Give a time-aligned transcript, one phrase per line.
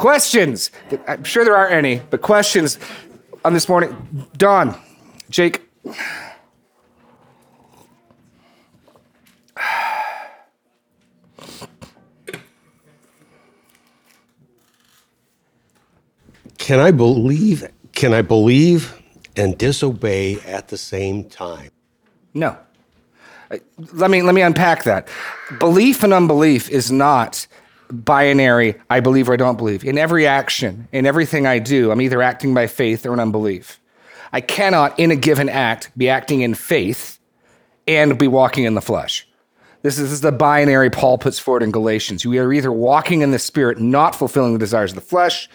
[0.00, 0.70] Questions?
[1.06, 2.78] I'm sure there aren't any, but questions
[3.44, 3.94] on this morning.
[4.38, 4.74] Don,
[5.28, 5.60] Jake.
[16.56, 17.70] Can I believe?
[17.92, 18.98] Can I believe
[19.36, 21.72] and disobey at the same time?
[22.32, 22.56] No.
[23.50, 23.58] Uh,
[23.92, 25.08] Let me let me unpack that.
[25.58, 27.46] Belief and unbelief is not
[27.90, 28.74] binary.
[28.88, 29.84] I believe or I don't believe.
[29.84, 33.80] In every action, in everything I do, I'm either acting by faith or in unbelief.
[34.32, 37.18] I cannot, in a given act, be acting in faith
[37.86, 39.26] and be walking in the flesh.
[39.82, 42.24] This is, this is the binary Paul puts forward in Galatians.
[42.24, 45.48] You are either walking in the spirit, not fulfilling the desires of the flesh,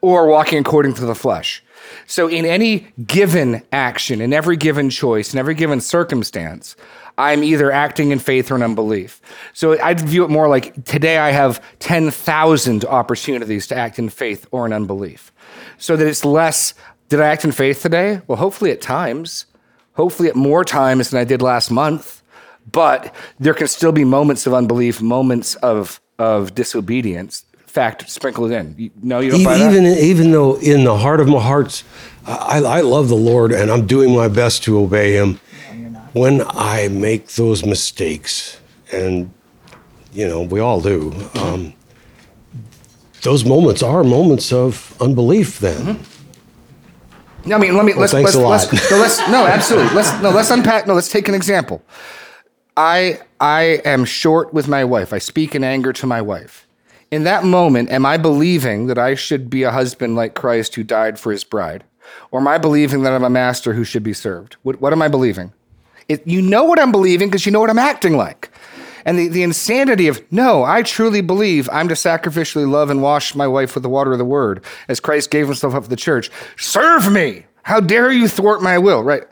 [0.00, 1.62] or walking according to the flesh.
[2.06, 6.76] So, in any given action, in every given choice, in every given circumstance,
[7.18, 9.20] I'm either acting in faith or in unbelief.
[9.52, 14.46] So, I'd view it more like today I have 10,000 opportunities to act in faith
[14.50, 15.32] or in unbelief.
[15.78, 16.74] So that it's less,
[17.08, 18.20] did I act in faith today?
[18.26, 19.46] Well, hopefully at times,
[19.94, 22.22] hopefully at more times than I did last month.
[22.70, 27.44] But there can still be moments of unbelief, moments of, of disobedience.
[27.72, 28.74] Fact sprinkled in.
[28.76, 29.72] You, no, you don't buy that?
[29.72, 31.84] Even even though in the heart of my hearts,
[32.26, 35.40] I, I love the Lord and I'm doing my best to obey Him.
[36.12, 38.60] When I make those mistakes,
[38.92, 39.32] and
[40.12, 41.72] you know we all do, um,
[43.22, 45.58] those moments are moments of unbelief.
[45.58, 45.98] Then
[47.46, 48.70] No, I mean, let me let's thanks let's, a lot.
[48.70, 49.94] let's no, let's no, absolutely.
[49.96, 50.86] Let's no, let's unpack.
[50.86, 51.82] No, let's take an example.
[52.76, 55.14] I I am short with my wife.
[55.14, 56.66] I speak in anger to my wife.
[57.12, 60.82] In that moment, am I believing that I should be a husband like Christ who
[60.82, 61.84] died for his bride?
[62.30, 64.56] Or am I believing that I'm a master who should be served?
[64.62, 65.52] What, what am I believing?
[66.08, 68.50] It, you know what I'm believing because you know what I'm acting like.
[69.04, 73.34] And the, the insanity of, no, I truly believe I'm to sacrificially love and wash
[73.34, 75.96] my wife with the water of the word as Christ gave himself up for the
[75.96, 76.30] church.
[76.56, 77.44] Serve me.
[77.64, 79.24] How dare you thwart my will, right?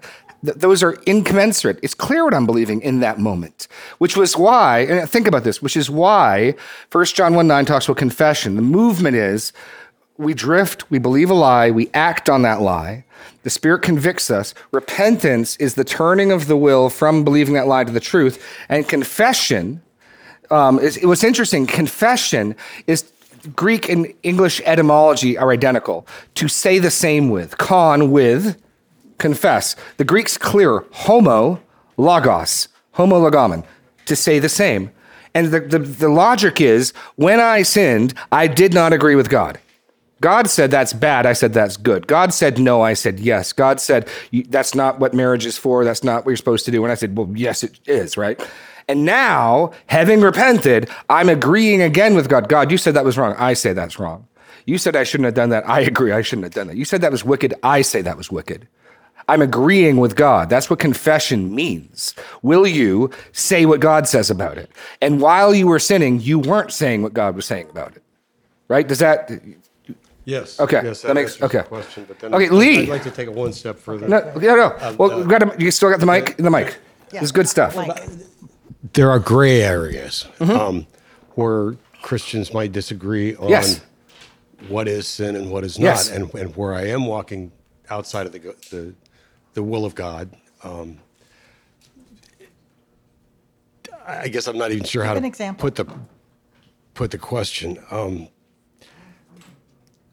[0.45, 1.79] Th- those are incommensurate.
[1.83, 3.69] It's clear what I'm believing in that moment,
[3.99, 6.55] which was why, and think about this, which is why
[6.93, 8.57] 1 John 1 9 talks about confession.
[8.57, 9.53] The movement is
[10.17, 13.05] we drift, we believe a lie, we act on that lie.
[13.43, 14.55] The Spirit convicts us.
[14.71, 18.45] Repentance is the turning of the will from believing that lie to the truth.
[18.69, 19.81] And confession,
[20.51, 22.55] um, is, what's interesting, confession
[22.87, 23.11] is
[23.57, 26.07] Greek and English etymology are identical.
[26.35, 28.61] To say the same with, con with,
[29.21, 29.77] confess.
[29.97, 31.61] The Greek's clear, homo,
[31.97, 33.65] logos, homo logomen,
[34.07, 34.91] to say the same.
[35.35, 39.61] And the, the, the logic is when I sinned, I did not agree with God.
[40.21, 41.25] God said that's bad.
[41.25, 42.07] I said that's good.
[42.07, 42.83] God said no.
[42.83, 43.53] I said yes.
[43.53, 44.07] God said
[44.49, 45.85] that's not what marriage is for.
[45.85, 46.85] That's not what you're supposed to do.
[46.85, 48.39] And I said, well, yes, it is, right?
[48.87, 52.49] And now, having repented, I'm agreeing again with God.
[52.49, 53.35] God, you said that was wrong.
[53.39, 54.27] I say that's wrong.
[54.67, 55.67] You said I shouldn't have done that.
[55.69, 56.13] I agree.
[56.13, 56.77] I shouldn't have done that.
[56.77, 57.55] You said that was wicked.
[57.63, 58.69] I say that was wicked.
[59.31, 60.51] I'm agreeing with God.
[60.51, 62.15] That's what confession means.
[62.43, 64.71] Will you say what God says about it?
[65.01, 68.03] And while you were sinning, you weren't saying what God was saying about it.
[68.69, 68.87] Right?
[68.89, 69.31] Does that
[70.25, 71.69] yes, Okay, yes, that makes- answers the okay.
[71.69, 72.05] question.
[72.09, 72.83] But then Okay, Lee.
[72.83, 74.09] I'd like to take it one step further.
[74.09, 74.95] No, yeah, no.
[74.99, 76.37] Well, we got a, you still got the mic?
[76.37, 76.77] The mic.
[77.11, 77.77] This is good stuff.
[78.93, 80.87] there are gray areas um,
[81.35, 83.51] where Christians might disagree on Mm-hmm.
[83.51, 83.81] Yes.
[84.69, 86.09] what is sin and what is Yes.
[86.11, 87.53] not, and, and where I am walking
[87.89, 88.41] outside of the
[88.71, 88.95] the,
[89.55, 90.35] the will of God.
[90.65, 90.99] Um,
[94.07, 95.63] I I guess I'm not even sure how Give to example.
[95.63, 95.87] put the
[96.95, 97.79] put the question.
[97.91, 98.29] Um,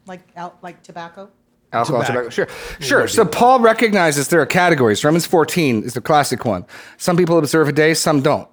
[0.06, 1.28] Like out, like tobacco?
[1.70, 2.30] Alcohol, Tobacco.
[2.30, 2.30] tobacco.
[2.30, 2.48] Sure.
[2.80, 3.08] Sure.
[3.08, 5.04] So Paul recognizes there are categories.
[5.04, 6.64] Romans 14 is the classic one.
[6.96, 8.48] Some people observe a day, some don't.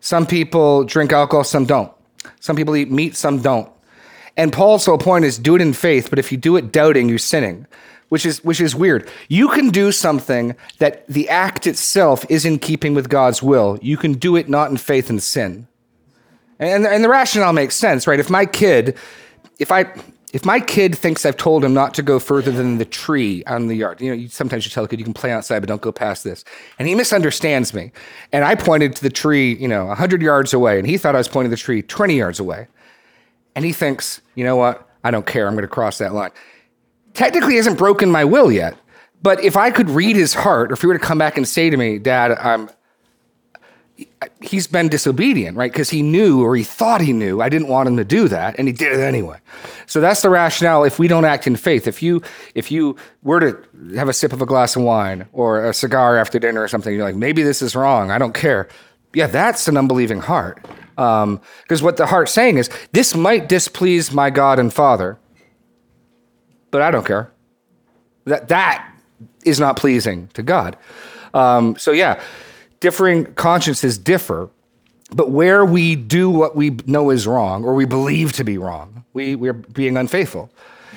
[0.00, 1.92] Some people drink alcohol, some don't.
[2.38, 3.68] Some people eat meat, some don't.
[4.36, 7.08] And Paul's whole point is do it in faith, but if you do it doubting,
[7.08, 7.66] you're sinning,
[8.10, 9.08] which is which is weird.
[9.28, 13.78] You can do something that the act itself is in keeping with God's will.
[13.80, 15.66] You can do it not in faith and sin.
[16.58, 18.20] And, and the rationale makes sense, right?
[18.20, 18.98] If my kid,
[19.58, 19.90] if I,
[20.34, 23.62] if my kid thinks I've told him not to go further than the tree out
[23.62, 25.60] in the yard, you know, you, sometimes you tell a kid you can play outside,
[25.60, 26.44] but don't go past this,
[26.78, 27.92] and he misunderstands me,
[28.30, 31.18] and I pointed to the tree, you know, hundred yards away, and he thought I
[31.18, 32.68] was pointing to the tree twenty yards away,
[33.54, 36.30] and he thinks, you know what, I don't care, I'm going to cross that line.
[37.14, 38.76] Technically, hasn't broken my will yet,
[39.22, 41.46] but if I could read his heart, or if he were to come back and
[41.46, 42.70] say to me, Dad, I'm
[44.40, 45.70] he's been disobedient, right?
[45.70, 48.58] Because he knew or he thought he knew I didn't want him to do that,
[48.58, 49.38] and he did it anyway.
[49.86, 50.84] So that's the rationale.
[50.84, 52.22] If we don't act in faith, if you
[52.54, 56.16] if you were to have a sip of a glass of wine or a cigar
[56.16, 58.10] after dinner or something, you're like, maybe this is wrong.
[58.10, 58.68] I don't care.
[59.12, 60.64] Yeah, that's an unbelieving heart.
[60.96, 65.18] Um, because what the heart's saying is, this might displease my God and Father,
[66.70, 67.30] but I don't care.
[68.24, 68.92] That that
[69.44, 70.76] is not pleasing to God.
[71.34, 72.20] Um, so yeah,
[72.80, 74.50] differing consciences differ,
[75.12, 79.04] but where we do what we know is wrong or we believe to be wrong,
[79.12, 80.50] we we're being unfaithful.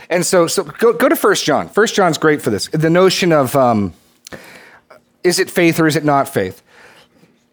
[0.10, 1.70] And so so go go to First John.
[1.70, 2.68] First John's great for this.
[2.68, 3.94] The notion of um,
[5.24, 6.62] is it faith or is it not faith?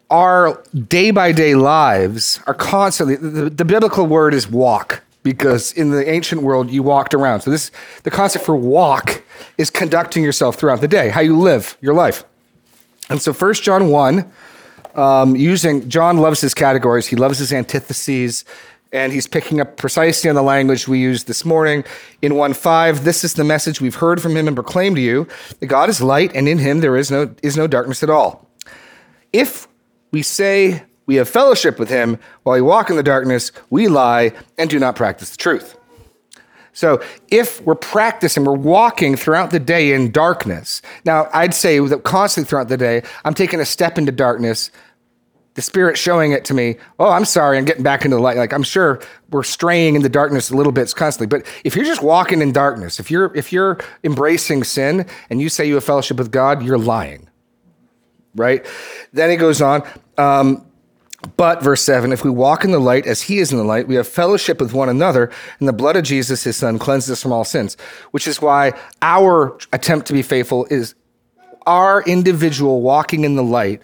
[0.09, 5.91] Our day by day lives are constantly, the, the biblical word is walk because in
[5.91, 7.41] the ancient world you walked around.
[7.41, 7.71] So this,
[8.03, 9.23] the concept for walk
[9.57, 12.23] is conducting yourself throughout the day, how you live your life.
[13.09, 14.31] And so First John 1,
[14.95, 18.45] um, using, John loves his categories, he loves his antitheses,
[18.93, 21.83] and he's picking up precisely on the language we used this morning.
[22.21, 25.27] In 1 5, this is the message we've heard from him and proclaimed to you
[25.59, 28.49] that God is light, and in him there is no, is no darkness at all.
[29.31, 29.67] If
[30.11, 32.19] we say we have fellowship with him.
[32.43, 35.77] While we walk in the darkness, we lie and do not practice the truth.
[36.73, 40.81] So if we're practicing, we're walking throughout the day in darkness.
[41.03, 44.71] Now, I'd say that constantly throughout the day, I'm taking a step into darkness.
[45.55, 48.37] The spirit showing it to me oh i'm sorry i'm getting back into the light.
[48.37, 49.01] Like i'm sure
[49.31, 51.27] we're straying in the darkness a little bit constantly.
[51.27, 55.49] But if you're just walking in darkness if you're if you're embracing sin and you
[55.49, 57.27] say you have fellowship with god you're lying
[58.35, 58.65] right?
[59.13, 59.83] Then he goes on
[60.17, 60.65] um,
[61.37, 63.87] but verse 7 if we walk in the light as he is in the light
[63.87, 65.29] we have fellowship with one another
[65.59, 67.77] and the blood of jesus his son cleanses us from all sins
[68.11, 70.95] which is why our attempt to be faithful is
[71.67, 73.81] our individual walking in the light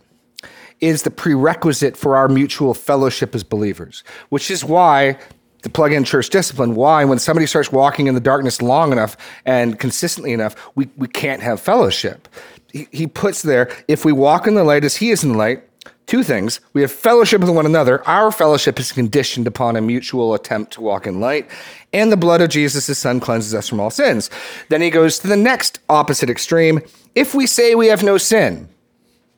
[0.79, 5.17] is the prerequisite for our mutual fellowship as believers, which is why
[5.63, 9.17] the plug in church discipline, why when somebody starts walking in the darkness long enough
[9.45, 12.27] and consistently enough, we, we can't have fellowship.
[12.71, 15.37] He, he puts there, if we walk in the light as he is in the
[15.37, 15.63] light,
[16.07, 16.59] two things.
[16.73, 18.05] We have fellowship with one another.
[18.07, 21.49] Our fellowship is conditioned upon a mutual attempt to walk in light.
[21.93, 24.29] And the blood of Jesus, his son, cleanses us from all sins.
[24.69, 26.81] Then he goes to the next opposite extreme.
[27.13, 28.69] If we say we have no sin,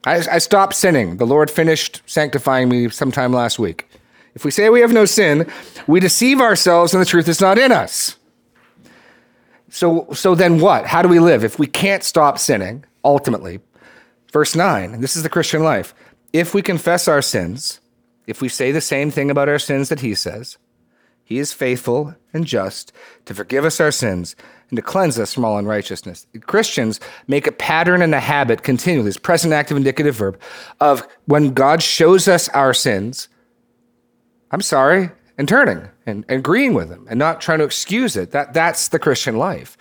[0.06, 1.18] I, I stopped sinning.
[1.18, 3.90] The Lord finished sanctifying me sometime last week.
[4.36, 5.52] If we say we have no sin,
[5.88, 8.16] we deceive ourselves and the truth is not in us.
[9.70, 10.86] So, so then what?
[10.86, 11.44] How do we live?
[11.44, 13.60] If we can't stop sinning, ultimately,
[14.32, 15.94] verse 9, this is the Christian life.
[16.32, 17.80] If we confess our sins,
[18.28, 20.58] if we say the same thing about our sins that he says,
[21.24, 22.92] he is faithful and just
[23.26, 24.36] to forgive us our sins
[24.70, 26.28] and to cleanse us from all unrighteousness.
[26.42, 30.40] Christians make a pattern and a habit continually, this present active indicative verb,
[30.80, 33.28] of when God shows us our sins,
[34.52, 38.32] I'm sorry, and turning and, and agreeing with him and not trying to excuse it.
[38.32, 39.78] That that's the Christian life.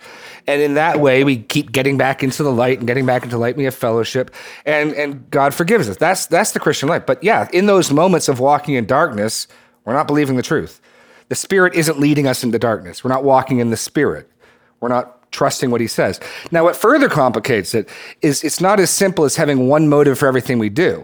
[0.47, 3.37] And in that way, we keep getting back into the light and getting back into
[3.37, 3.57] light.
[3.57, 4.33] We have fellowship,
[4.65, 5.97] and and God forgives us.
[5.97, 7.05] That's that's the Christian life.
[7.05, 9.47] But yeah, in those moments of walking in darkness,
[9.83, 10.79] we're not believing the truth.
[11.27, 13.03] The Spirit isn't leading us into darkness.
[13.03, 14.31] We're not walking in the Spirit.
[14.79, 16.21] We're not trusting what he says.
[16.51, 17.89] Now, what further complicates it
[18.21, 21.03] is it's not as simple as having one motive for everything we do.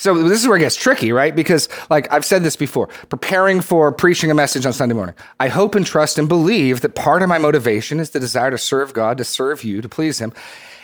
[0.00, 1.36] So this is where it gets tricky, right?
[1.36, 5.48] Because like I've said this before, preparing for preaching a message on Sunday morning, I
[5.48, 8.94] hope and trust and believe that part of my motivation is the desire to serve
[8.94, 10.32] God, to serve you, to please him.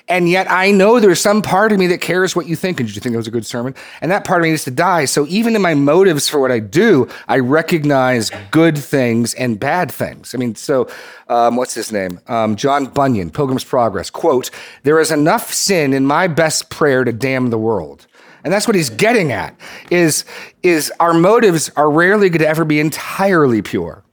[0.06, 2.78] And yet I know there's some part of me that cares what you think.
[2.78, 3.74] And did you think it was a good sermon?
[4.02, 5.06] And that part of me needs to die.
[5.06, 9.90] So even in my motives for what I do, I recognize good things and bad
[9.90, 10.34] things.
[10.34, 10.88] I mean, so
[11.28, 12.20] um, what's his name?
[12.28, 14.50] Um, John Bunyan, Pilgrim's Progress, quote,
[14.82, 18.06] there is enough sin in my best prayer to damn the world.
[18.45, 19.59] And that's what he's getting at
[19.90, 20.25] is,
[20.62, 24.05] is our motives are rarely going to ever be entirely pure.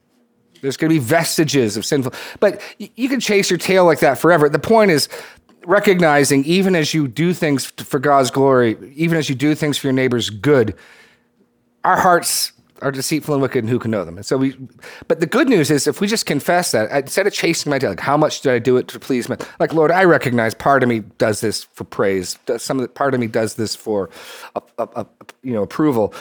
[0.62, 4.18] There's going to be vestiges of sinful, but you can chase your tail like that
[4.18, 4.48] forever.
[4.48, 5.10] The point is,
[5.66, 9.88] recognizing even as you do things for God's glory, even as you do things for
[9.88, 10.76] your neighbor's good,
[11.84, 14.18] our hearts are deceitful and wicked, and who can know them?
[14.18, 14.58] And so we,
[15.08, 17.92] but the good news is if we just confess that, instead of chasing my tail,
[17.92, 19.38] like how much did I do it to please me?
[19.60, 22.38] Like Lord, I recognize part of me does this for praise.
[22.58, 24.10] Some of the part of me does this for,
[24.56, 25.08] a, a, a,
[25.44, 26.14] you know, approval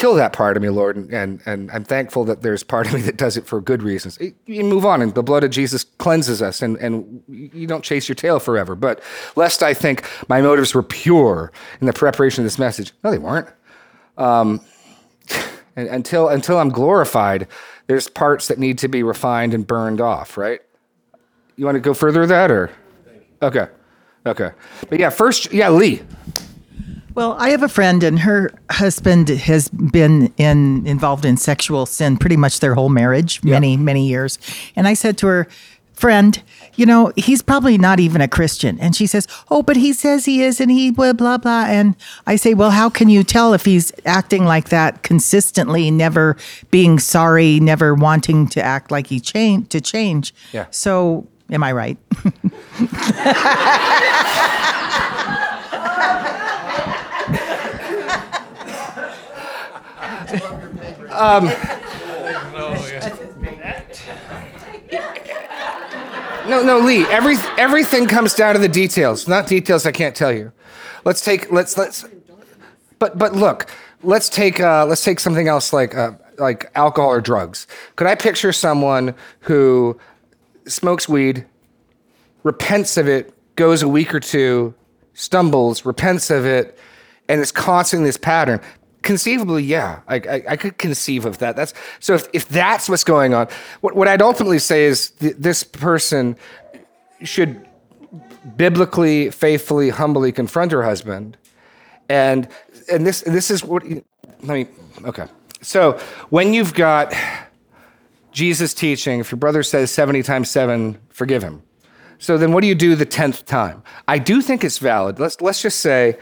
[0.00, 2.94] kill that part of me, Lord, and, and, and I'm thankful that there's part of
[2.94, 4.18] me that does it for good reasons.
[4.46, 8.08] You move on, and the blood of Jesus cleanses us, and, and you don't chase
[8.08, 8.74] your tail forever.
[8.74, 9.02] But
[9.36, 11.52] lest I think my motives were pure
[11.82, 13.48] in the preparation of this message, no, they weren't.
[14.16, 14.60] Um,
[15.76, 17.46] and until until I'm glorified,
[17.86, 20.36] there's parts that need to be refined and burned off.
[20.36, 20.60] Right?
[21.56, 22.70] You want to go further with that, or
[23.42, 23.68] okay,
[24.26, 24.50] okay.
[24.88, 26.02] But yeah, first, yeah, Lee.
[27.14, 32.16] Well, I have a friend, and her husband has been in involved in sexual sin
[32.16, 34.38] pretty much their whole marriage, many many years.
[34.76, 35.48] And I said to her,
[36.00, 36.42] friend,
[36.76, 38.78] you know, he's probably not even a Christian.
[38.80, 41.66] And she says, Oh, but he says he is and he blah, blah, blah.
[41.68, 41.94] And
[42.26, 46.36] I say, Well, how can you tell if he's acting like that consistently, never
[46.70, 50.34] being sorry, never wanting to act like he changed to change?
[50.52, 50.66] Yeah.
[50.70, 51.98] So am I right?
[61.10, 61.50] Um,
[66.50, 67.04] No, no, Lee.
[67.04, 69.28] Every everything comes down to the details.
[69.28, 70.50] Not details I can't tell you.
[71.04, 72.04] Let's take let's let's.
[72.98, 73.70] But but look,
[74.02, 77.68] let's take uh, let's take something else like uh, like alcohol or drugs.
[77.94, 79.96] Could I picture someone who
[80.66, 81.46] smokes weed,
[82.42, 84.74] repents of it, goes a week or two,
[85.14, 86.76] stumbles, repents of it,
[87.28, 88.60] and is constantly this pattern?
[89.02, 91.56] Conceivably, yeah, I, I, I could conceive of that.
[91.56, 92.14] That's so.
[92.14, 93.48] If, if that's what's going on,
[93.80, 96.36] what, what I'd ultimately say is th- this person
[97.22, 97.66] should
[98.56, 101.38] biblically, faithfully, humbly confront her husband,
[102.08, 102.48] and
[102.92, 103.84] and this this is what.
[103.84, 104.02] Let
[104.42, 104.66] me.
[105.04, 105.26] Okay.
[105.62, 105.98] So
[106.30, 107.14] when you've got
[108.32, 111.62] Jesus teaching, if your brother says seventy times seven, forgive him.
[112.18, 113.82] So then, what do you do the tenth time?
[114.06, 115.18] I do think it's valid.
[115.18, 116.18] Let's let's just say,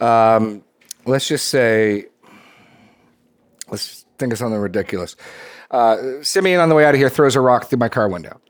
[0.00, 0.62] um,
[1.06, 2.06] let's just say,
[3.70, 5.16] let's think of something ridiculous.
[5.70, 8.40] Uh, Simeon on the way out of here throws a rock through my car window.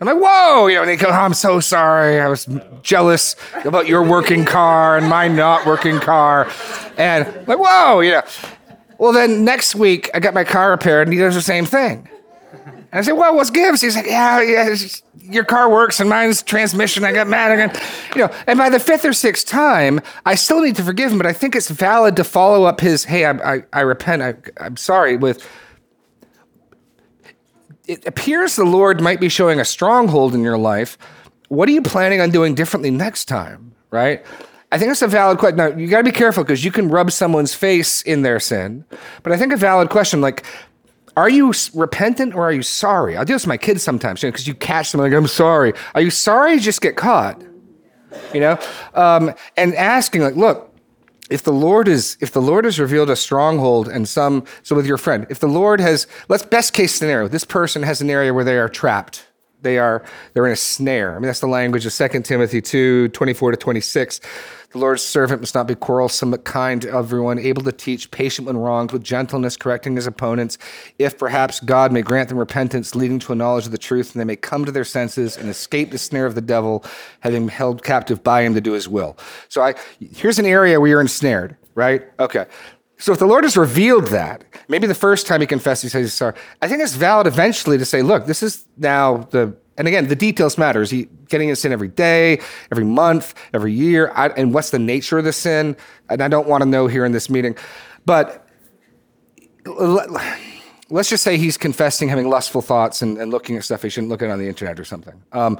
[0.00, 2.18] I'm like, whoa, you know, and they go, oh, I'm so sorry.
[2.18, 2.48] I was
[2.82, 6.50] jealous about your working car and my not working car.
[6.96, 8.22] And I'm like, whoa, you know.
[8.98, 12.08] Well, then next week, I got my car repaired and he does the same thing.
[12.98, 13.80] I said, well, what's gives?
[13.80, 14.76] He's like, yeah, yeah,
[15.22, 17.04] your car works and mine's transmission.
[17.04, 17.82] I got mad again.
[18.14, 21.18] You know, and by the fifth or sixth time, I still need to forgive him,
[21.18, 24.34] but I think it's valid to follow up his, hey, I, I, I repent, I,
[24.62, 25.48] I'm sorry, with,
[27.88, 30.98] it appears the Lord might be showing a stronghold in your life.
[31.48, 33.74] What are you planning on doing differently next time?
[33.90, 34.24] Right?
[34.70, 35.58] I think that's a valid question.
[35.58, 38.86] Now, you got to be careful because you can rub someone's face in their sin.
[39.22, 40.44] But I think a valid question like,
[41.16, 43.16] are you repentant or are you sorry?
[43.16, 45.74] I'll do this with my kids sometimes because you catch them like, I'm sorry.
[45.94, 46.54] Are you sorry?
[46.54, 47.42] You just get caught.
[48.32, 48.58] You know?
[48.94, 50.72] Um, and asking, like, look,
[51.30, 54.86] if the Lord is if the Lord has revealed a stronghold and some so with
[54.86, 58.34] your friend, if the Lord has let's best case scenario, this person has an area
[58.34, 59.26] where they are trapped.
[59.62, 60.04] They are
[60.34, 61.12] they're in a snare.
[61.12, 64.20] I mean that's the language of 2 Timothy 2, 24 to 26.
[64.72, 68.46] The Lord's servant must not be quarrelsome, but kind to everyone, able to teach, patient
[68.46, 70.56] when wronged, with gentleness, correcting his opponents,
[70.98, 74.20] if perhaps God may grant them repentance, leading to a knowledge of the truth, and
[74.20, 76.84] they may come to their senses and escape the snare of the devil,
[77.20, 79.18] having held captive by him to do his will.
[79.48, 82.04] So I here's an area where you're ensnared, right?
[82.18, 82.46] Okay.
[82.96, 86.14] So if the Lord has revealed that, maybe the first time he confessed, he says
[86.14, 86.34] sorry.
[86.62, 90.14] I think it's valid eventually to say, look, this is now the, and again, the
[90.14, 90.80] details matter.
[90.80, 92.38] Is he getting in sin every day,
[92.70, 94.12] every month, every year?
[94.14, 95.76] I, and what's the nature of the sin?
[96.08, 97.56] And I don't want to know here in this meeting.
[98.06, 98.46] But
[99.66, 100.38] let-
[100.88, 104.08] let's just say he's confessing having lustful thoughts and, and looking at stuff he shouldn't
[104.08, 105.20] look at on the internet or something.
[105.32, 105.58] Um,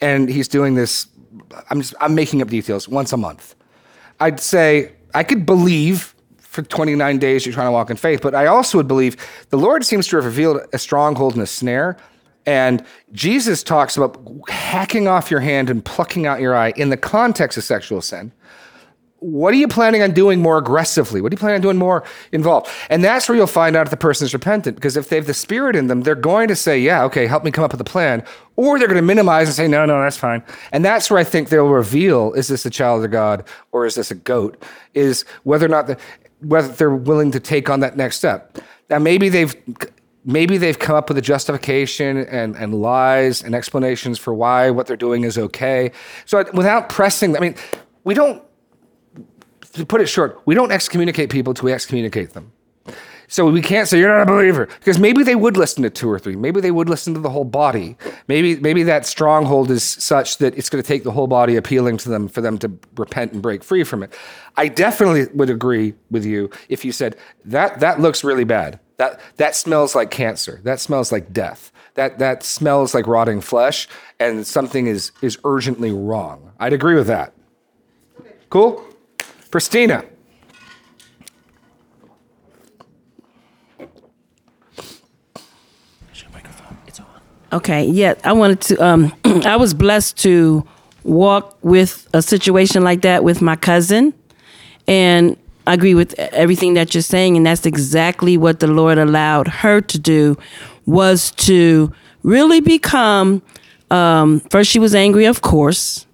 [0.00, 1.08] and he's doing this,
[1.68, 3.54] I'm just, I'm making up details once a month.
[4.18, 8.34] I'd say I could believe for 29 days you're trying to walk in faith, but
[8.34, 9.18] I also would believe
[9.50, 11.98] the Lord seems to have revealed a stronghold and a snare.
[12.46, 16.96] And Jesus talks about hacking off your hand and plucking out your eye in the
[16.96, 18.32] context of sexual sin.
[19.20, 21.20] What are you planning on doing more aggressively?
[21.20, 22.68] What are you planning on doing more involved?
[22.90, 25.28] And that's where you'll find out if the person is repentant, because if they have
[25.28, 27.80] the spirit in them, they're going to say, Yeah, okay, help me come up with
[27.80, 28.24] a plan.
[28.56, 30.42] Or they're going to minimize and say, No, no, that's fine.
[30.72, 33.94] And that's where I think they'll reveal is this a child of God or is
[33.94, 34.60] this a goat?
[34.92, 35.96] Is whether or not the,
[36.40, 38.58] whether they're willing to take on that next step.
[38.90, 39.54] Now, maybe they've
[40.24, 44.86] maybe they've come up with a justification and, and lies and explanations for why what
[44.86, 45.92] they're doing is okay.
[46.26, 47.56] So without pressing, I mean,
[48.04, 48.42] we don't
[49.74, 52.52] to put it short, we don't excommunicate people till we excommunicate them.
[53.28, 56.10] So we can't say you're not a believer because maybe they would listen to two
[56.10, 56.36] or three.
[56.36, 57.96] Maybe they would listen to the whole body.
[58.28, 61.96] Maybe maybe that stronghold is such that it's going to take the whole body appealing
[61.98, 64.12] to them for them to repent and break free from it.
[64.58, 68.78] I definitely would agree with you if you said that that looks really bad.
[69.02, 70.60] That that smells like cancer.
[70.62, 71.72] That smells like death.
[71.94, 73.88] That that smells like rotting flesh
[74.20, 76.52] and something is is urgently wrong.
[76.60, 77.32] I'd agree with that.
[78.48, 78.80] Cool?
[79.50, 80.04] Christina.
[87.52, 88.82] Okay, yeah, I wanted to.
[88.82, 90.64] Um, I was blessed to
[91.02, 94.14] walk with a situation like that with my cousin,
[94.86, 99.48] and I agree with everything that you're saying, and that's exactly what the Lord allowed
[99.48, 100.36] her to do,
[100.86, 101.92] was to
[102.22, 103.42] really become.
[103.90, 106.06] Um, first, she was angry, of course,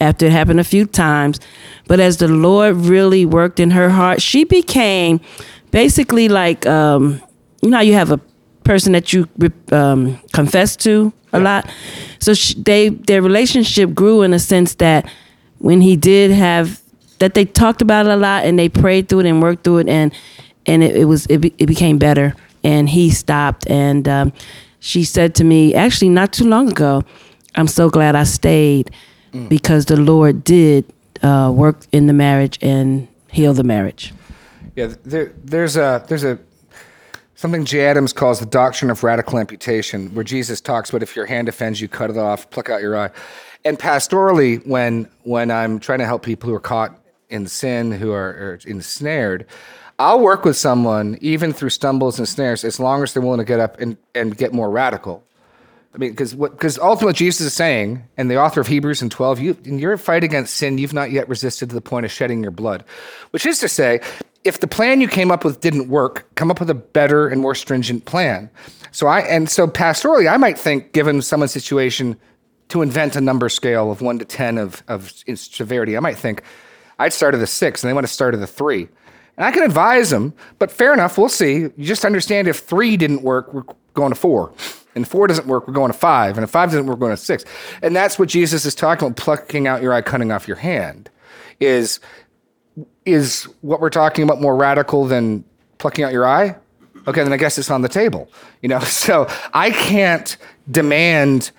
[0.00, 1.40] after it happened a few times,
[1.86, 5.20] but as the Lord really worked in her heart, she became
[5.70, 7.20] basically like um,
[7.62, 8.20] you know how you have a
[8.64, 9.28] person that you
[9.70, 11.44] um, confess to a yeah.
[11.44, 11.70] lot.
[12.18, 15.10] So she, they their relationship grew in a sense that
[15.58, 16.81] when he did have
[17.22, 19.78] that they talked about it a lot and they prayed through it and worked through
[19.78, 20.12] it and
[20.66, 24.32] and it, it was it, be, it became better and he stopped and um,
[24.80, 27.00] she said to me actually not too long ago
[27.54, 28.90] i'm so glad i stayed
[29.32, 29.48] mm.
[29.48, 30.84] because the lord did
[31.22, 34.12] uh, work in the marriage and heal the marriage
[34.74, 36.36] yeah there, there's a there's a
[37.36, 41.26] something Jay Adams calls the doctrine of radical amputation, where Jesus talks about if your
[41.26, 43.10] hand offends you, cut it off, pluck out your eye.
[43.64, 47.01] And pastorally, when when I'm trying to help people who are caught
[47.32, 49.46] in sin, who are, are ensnared,
[49.98, 53.44] I'll work with someone even through stumbles and snares as long as they're willing to
[53.44, 55.24] get up and, and get more radical.
[55.94, 59.10] I mean, because what because ultimately Jesus is saying, and the author of Hebrews in
[59.10, 62.10] twelve, you in your fight against sin, you've not yet resisted to the point of
[62.10, 62.82] shedding your blood,
[63.32, 64.00] which is to say,
[64.42, 67.42] if the plan you came up with didn't work, come up with a better and
[67.42, 68.48] more stringent plan.
[68.90, 72.16] So I and so pastorally, I might think, given someone's situation,
[72.68, 76.42] to invent a number scale of one to ten of of severity, I might think
[76.98, 78.88] I'd start at the six, and they want to start at the three.
[79.36, 81.54] And I can advise them, but fair enough, we'll see.
[81.54, 84.52] You just understand if three didn't work, we're going to four.
[84.94, 86.36] And four doesn't work, we're going to five.
[86.36, 87.44] And if five doesn't work, we're going to six.
[87.80, 91.08] And that's what Jesus is talking about, plucking out your eye, cutting off your hand.
[91.60, 92.00] Is
[93.04, 95.44] is what we're talking about more radical than
[95.78, 96.56] plucking out your eye?
[97.06, 98.30] Okay, then I guess it's on the table.
[98.60, 100.36] You know, so I can't
[100.70, 101.52] demand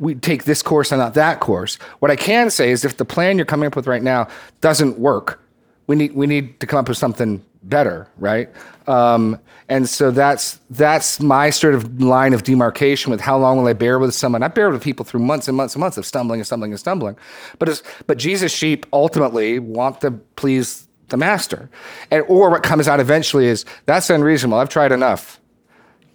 [0.00, 1.76] we take this course and not that course.
[2.00, 4.26] What I can say is if the plan you're coming up with right now
[4.60, 5.40] doesn't work,
[5.86, 8.48] we need we need to come up with something better, right?
[8.86, 9.38] Um,
[9.68, 13.74] and so that's that's my sort of line of demarcation with how long will I
[13.74, 14.42] bear with someone.
[14.42, 16.80] I bear with people through months and months and months of stumbling and stumbling and
[16.80, 17.16] stumbling.
[17.58, 21.68] But as, but Jesus' sheep ultimately want to please the master.
[22.10, 24.58] And, or what comes out eventually is that's unreasonable.
[24.58, 25.40] I've tried enough.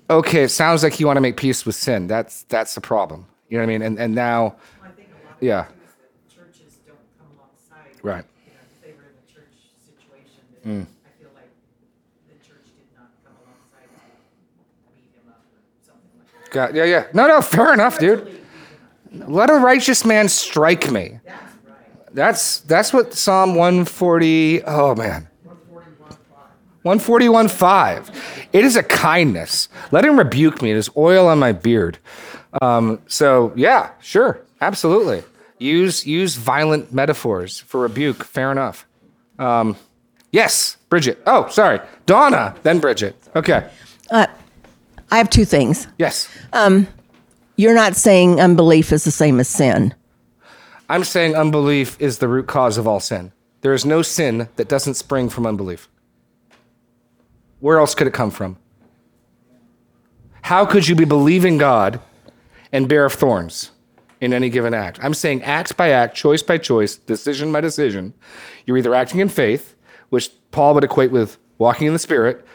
[0.10, 2.08] Okay, it sounds like you want to make peace with sin.
[2.08, 3.28] That's that's the problem.
[3.50, 3.82] You know what I mean?
[3.84, 4.92] And and now, well,
[5.40, 5.66] yeah.
[6.34, 7.92] churches don't come alongside.
[8.02, 8.26] Right.
[8.46, 9.54] You know, if they were in the church
[9.86, 10.86] situation, mm.
[11.06, 11.50] I feel like
[12.28, 16.52] the church did not come alongside to beat him up or something like that.
[16.52, 17.06] Got, yeah, yeah.
[17.14, 18.42] No, no, fair enough, dude.
[19.12, 21.20] Let a righteous man strike me.
[22.12, 24.64] That's that's what Psalm 140.
[24.64, 25.28] Oh man.
[26.86, 28.48] 141.5.
[28.54, 29.70] It is a kindness.
[29.92, 30.70] Let him rebuke me.
[30.70, 31.98] It is oil on my beard.
[32.62, 35.24] Um, so yeah, sure, absolutely.
[35.60, 38.24] Use use violent metaphors for rebuke.
[38.24, 38.86] Fair enough.
[39.40, 39.76] Um,
[40.32, 41.22] yes, Bridget.
[41.26, 42.56] Oh, sorry, Donna.
[42.64, 43.16] Then Bridget.
[43.36, 43.70] Okay.
[44.12, 44.28] Uh,
[45.12, 45.88] I have two things.
[45.98, 46.30] Yes.
[46.54, 46.88] Um,
[47.56, 49.94] you're not saying unbelief is the same as sin.
[50.90, 53.32] I'm saying unbelief is the root cause of all sin.
[53.62, 55.88] There is no sin that doesn't spring from unbelief.
[57.60, 58.58] Where else could it come from?
[60.42, 62.00] How could you be believing God
[62.76, 63.72] and bear of thorns
[64.20, 65.00] in any given act?
[65.02, 68.14] I'm saying act by act, choice by choice, decision by decision.
[68.66, 69.76] You're either acting in faith,
[70.10, 72.46] which Paul would equate with walking in the Spirit,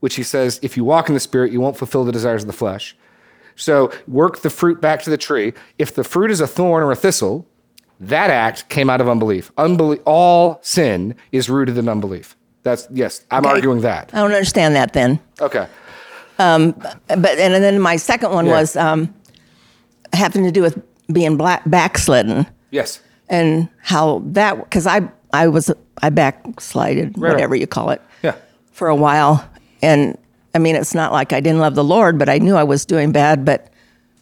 [0.00, 2.46] which he says, if you walk in the Spirit, you won't fulfill the desires of
[2.46, 2.96] the flesh.
[3.56, 5.54] So work the fruit back to the tree.
[5.78, 7.46] If the fruit is a thorn or a thistle,
[8.00, 9.50] that act came out of unbelief.
[9.56, 12.36] Unbelief, all sin is rooted in unbelief.
[12.62, 13.54] That's yes, I'm okay.
[13.54, 14.10] arguing that.
[14.12, 15.20] I don't understand that then.
[15.40, 15.66] Okay.
[16.38, 18.52] Um, but and then my second one yeah.
[18.52, 19.14] was um,
[20.16, 22.46] having to do with being black backslidden.
[22.70, 23.00] Yes.
[23.28, 25.70] And how that because I I was
[26.02, 28.02] I backslided right, whatever you call it.
[28.22, 28.36] Yeah.
[28.72, 29.48] For a while,
[29.82, 30.18] and
[30.54, 32.84] I mean it's not like I didn't love the Lord, but I knew I was
[32.84, 33.72] doing bad, but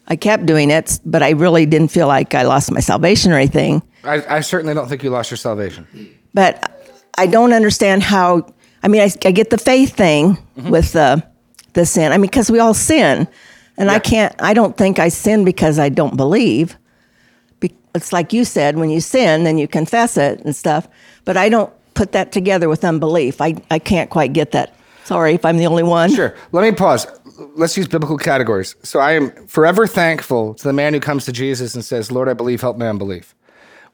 [0.08, 3.36] I kept doing it, but I really didn't feel like I lost my salvation or
[3.36, 3.82] anything.
[4.04, 5.86] I, I certainly don't think you lost your salvation.
[6.34, 8.46] But I don't understand how.
[8.82, 10.70] I mean, I, I get the faith thing mm-hmm.
[10.70, 11.22] with the
[11.74, 12.12] the sin.
[12.12, 13.28] I mean, because we all sin,
[13.76, 13.94] and yeah.
[13.94, 14.34] I can't.
[14.42, 16.76] I don't think I sin because I don't believe.
[17.94, 20.88] It's like you said, when you sin, then you confess it and stuff.
[21.26, 23.40] But I don't put that together with unbelief.
[23.40, 24.74] I I can't quite get that.
[25.04, 26.14] Sorry if I'm the only one.
[26.14, 26.34] Sure.
[26.52, 27.06] Let me pause
[27.56, 28.74] let's use biblical categories.
[28.82, 32.28] So I am forever thankful to the man who comes to Jesus and says, Lord,
[32.28, 33.34] I believe, help my unbelief.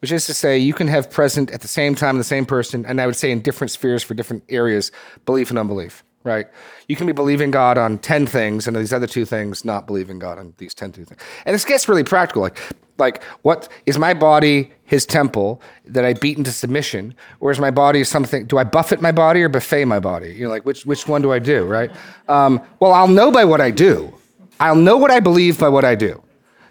[0.00, 2.86] Which is to say, you can have present at the same time the same person,
[2.86, 4.92] and I would say in different spheres for different areas,
[5.26, 6.04] belief and unbelief.
[6.24, 6.46] Right?
[6.88, 10.18] You can be believing God on 10 things and these other two things not believing
[10.18, 11.20] God on these 10 two things.
[11.46, 12.42] And this gets really practical.
[12.42, 12.58] Like,
[12.98, 17.14] like what is my body his temple that I beat into submission?
[17.40, 20.34] Or is my body something, do I buffet my body or buffet my body?
[20.34, 21.90] You know, like which, which one do I do, right?
[22.28, 24.12] Um, well, I'll know by what I do.
[24.60, 26.22] I'll know what I believe by what I do.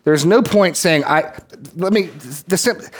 [0.03, 1.33] There's no point saying, I,
[1.75, 2.91] let me, the,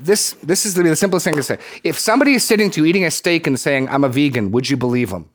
[0.00, 1.58] this, this is the, the simplest thing to say.
[1.84, 4.68] If somebody is sitting to you eating a steak and saying, I'm a vegan, would
[4.68, 5.30] you believe them?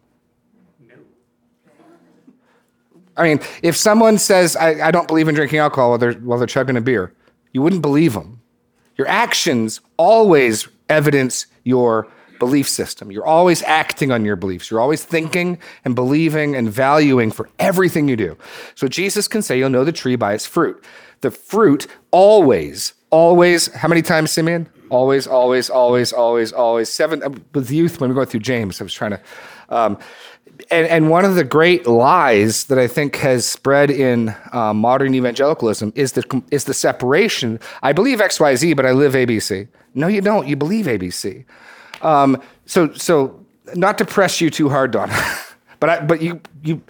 [3.15, 6.38] I mean, if someone says, I, I don't believe in drinking alcohol while they're, while
[6.38, 7.13] they're chugging a beer,
[7.52, 8.41] you wouldn't believe them.
[8.97, 12.08] Your actions always evidence your
[12.39, 13.12] belief system.
[13.12, 14.69] You're always acting on your beliefs.
[14.69, 18.38] You're always thinking and believing and valuing for everything you do.
[18.76, 20.84] So Jesus can say, You'll know the tree by its fruit.
[21.21, 24.69] The fruit always, always, how many times, Simeon?
[24.93, 26.88] Always, always, always, always, always.
[26.88, 29.21] Seven, uh, with youth, when we go through James, I was trying to.
[29.69, 29.97] Um,
[30.69, 35.15] and, and one of the great lies that I think has spread in uh, modern
[35.15, 37.60] evangelicalism is the, is the separation.
[37.82, 39.67] I believe XYZ, but I live ABC.
[39.95, 40.47] No, you don't.
[40.47, 41.43] You believe ABC.
[42.03, 45.10] Um, so, so not to press you too hard, Don,
[45.79, 46.84] but I, but you, you,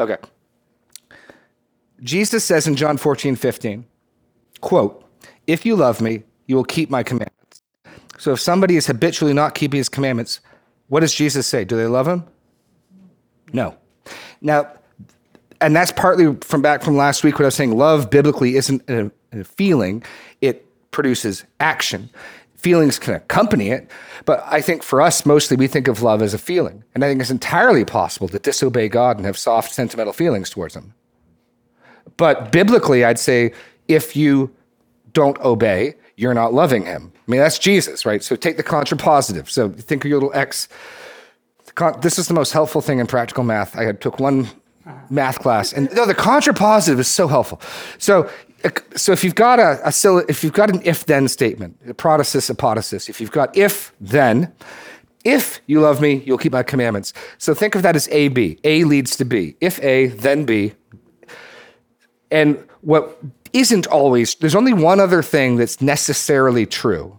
[0.00, 0.16] okay.
[2.02, 3.86] Jesus says in John 14, 15,
[4.60, 5.04] quote,
[5.46, 7.35] if you love me, you will keep my commandments.
[8.18, 10.40] So if somebody is habitually not keeping his commandments,
[10.88, 11.64] what does Jesus say?
[11.64, 12.24] Do they love him?
[13.52, 13.76] No.
[14.40, 14.70] Now,
[15.60, 18.88] and that's partly from back from last week when I was saying love biblically isn't
[18.88, 20.02] a, a feeling,
[20.40, 22.10] it produces action.
[22.56, 23.90] Feelings can accompany it,
[24.24, 26.82] but I think for us, mostly we think of love as a feeling.
[26.94, 30.74] And I think it's entirely possible to disobey God and have soft, sentimental feelings towards
[30.74, 30.94] Him.
[32.16, 33.52] But biblically, I'd say
[33.88, 34.50] if you
[35.12, 37.12] don't obey, you're not loving Him.
[37.14, 38.22] I mean, that's Jesus, right?
[38.22, 39.48] So take the contrapositive.
[39.48, 40.68] So think of your little X
[42.00, 43.76] this is the most helpful thing in practical math.
[43.76, 44.48] I had took one
[45.10, 47.60] math class, and no, the contrapositive is so helpful.
[47.98, 48.30] So,
[48.94, 53.08] so if you've got a, a if you've got an if-then statement, a protasis, apodosis,
[53.08, 54.52] if you've got if then,
[55.24, 57.12] if you love me, you'll keep my commandments.
[57.38, 58.58] So think of that as A B.
[58.64, 59.56] A leads to B.
[59.60, 60.72] If A, then B.
[62.30, 63.18] And what
[63.58, 67.18] isn't always there's only one other thing that's necessarily true.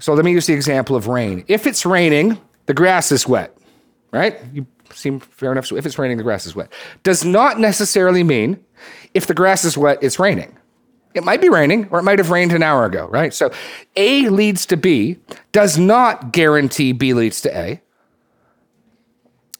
[0.00, 1.44] So let me use the example of rain.
[1.48, 3.58] If it's raining, the grass is wet
[4.10, 4.38] right?
[4.52, 5.66] You seem fair enough.
[5.66, 6.72] So if it's raining, the grass is wet.
[7.02, 8.62] Does not necessarily mean
[9.14, 10.56] if the grass is wet, it's raining.
[11.14, 13.32] It might be raining, or it might have rained an hour ago, right?
[13.32, 13.50] So
[13.96, 15.18] A leads to B
[15.52, 17.80] does not guarantee B leads to A.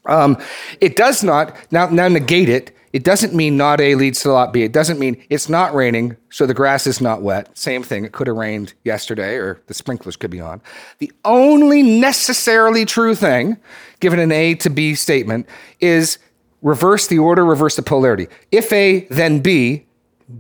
[0.07, 0.39] Um,
[0.81, 4.53] it does not, now, now negate it, it doesn't mean not A leads to lot
[4.53, 4.63] B.
[4.63, 7.57] It doesn't mean it's not raining, so the grass is not wet.
[7.57, 8.05] Same thing.
[8.05, 10.63] It could have rained yesterday, or the sprinklers could be on.
[10.99, 13.59] The only necessarily true thing,
[14.01, 15.47] given an A to B statement,
[15.81, 16.19] is
[16.63, 18.27] reverse the order, reverse the polarity.
[18.51, 19.87] If A, then B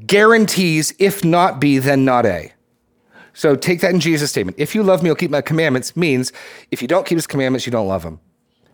[0.06, 2.52] guarantees if not B, then not A.
[3.34, 4.58] So take that in Jesus' statement.
[4.58, 6.32] If you love me, you'll keep my commandments, means
[6.70, 8.20] if you don't keep his commandments, you don't love him.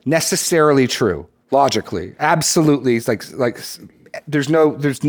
[0.07, 2.97] Necessarily true logically, absolutely.
[2.97, 3.61] It's like like
[4.27, 5.01] there's no there's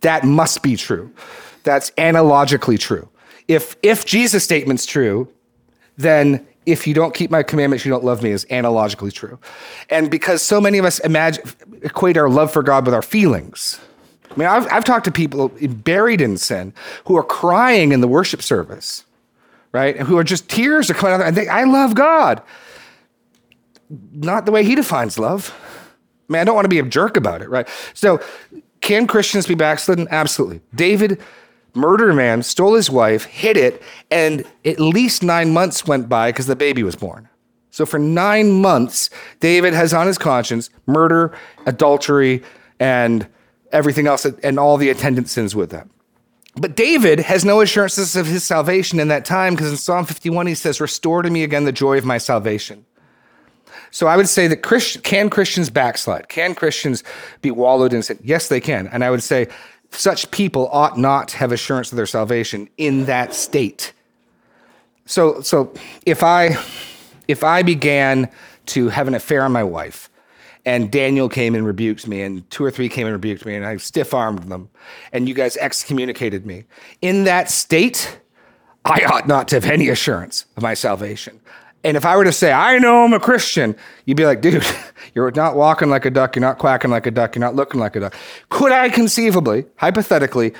[0.00, 1.12] that must be true.
[1.64, 3.08] That's analogically true.
[3.48, 5.28] If if Jesus' statement's true,
[5.96, 9.38] then if you don't keep my commandments, you don't love me is analogically true.
[9.90, 11.44] And because so many of us imagine
[11.82, 13.80] equate our love for God with our feelings.
[14.30, 16.72] I mean, I've, I've talked to people buried in sin
[17.06, 19.04] who are crying in the worship service,
[19.72, 19.94] right?
[19.96, 22.40] And who are just tears are coming out and they, I love God
[24.12, 25.54] not the way he defines love.
[26.28, 27.68] I mean, I don't want to be a jerk about it, right?
[27.94, 28.20] So,
[28.80, 30.08] can Christians be backslidden?
[30.10, 30.60] Absolutely.
[30.74, 31.20] David
[31.74, 36.46] murdered man, stole his wife, hid it, and at least nine months went by because
[36.46, 37.28] the baby was born.
[37.70, 42.42] So, for nine months, David has on his conscience murder, adultery,
[42.80, 43.26] and
[43.72, 45.88] everything else, and all the attendant sins with that.
[46.54, 50.46] But David has no assurances of his salvation in that time because in Psalm 51
[50.46, 52.84] he says, Restore to me again the joy of my salvation.
[53.92, 56.28] So I would say that Christ, can Christians backslide?
[56.28, 57.04] Can Christians
[57.42, 58.18] be wallowed in sin?
[58.24, 58.88] Yes, they can.
[58.88, 59.48] And I would say
[59.90, 63.92] such people ought not have assurance of their salvation in that state.
[65.04, 65.74] So, so
[66.06, 66.56] if I
[67.28, 68.30] if I began
[68.66, 70.08] to have an affair on my wife,
[70.64, 73.66] and Daniel came and rebuked me, and two or three came and rebuked me, and
[73.66, 74.70] I stiff armed them,
[75.12, 76.64] and you guys excommunicated me.
[77.02, 78.20] In that state,
[78.84, 81.40] I ought not to have any assurance of my salvation.
[81.84, 84.64] And if I were to say, I know I'm a Christian, you'd be like, dude,
[85.14, 87.80] you're not walking like a duck, you're not quacking like a duck, you're not looking
[87.80, 88.14] like a duck.
[88.50, 90.54] Could I conceivably, hypothetically,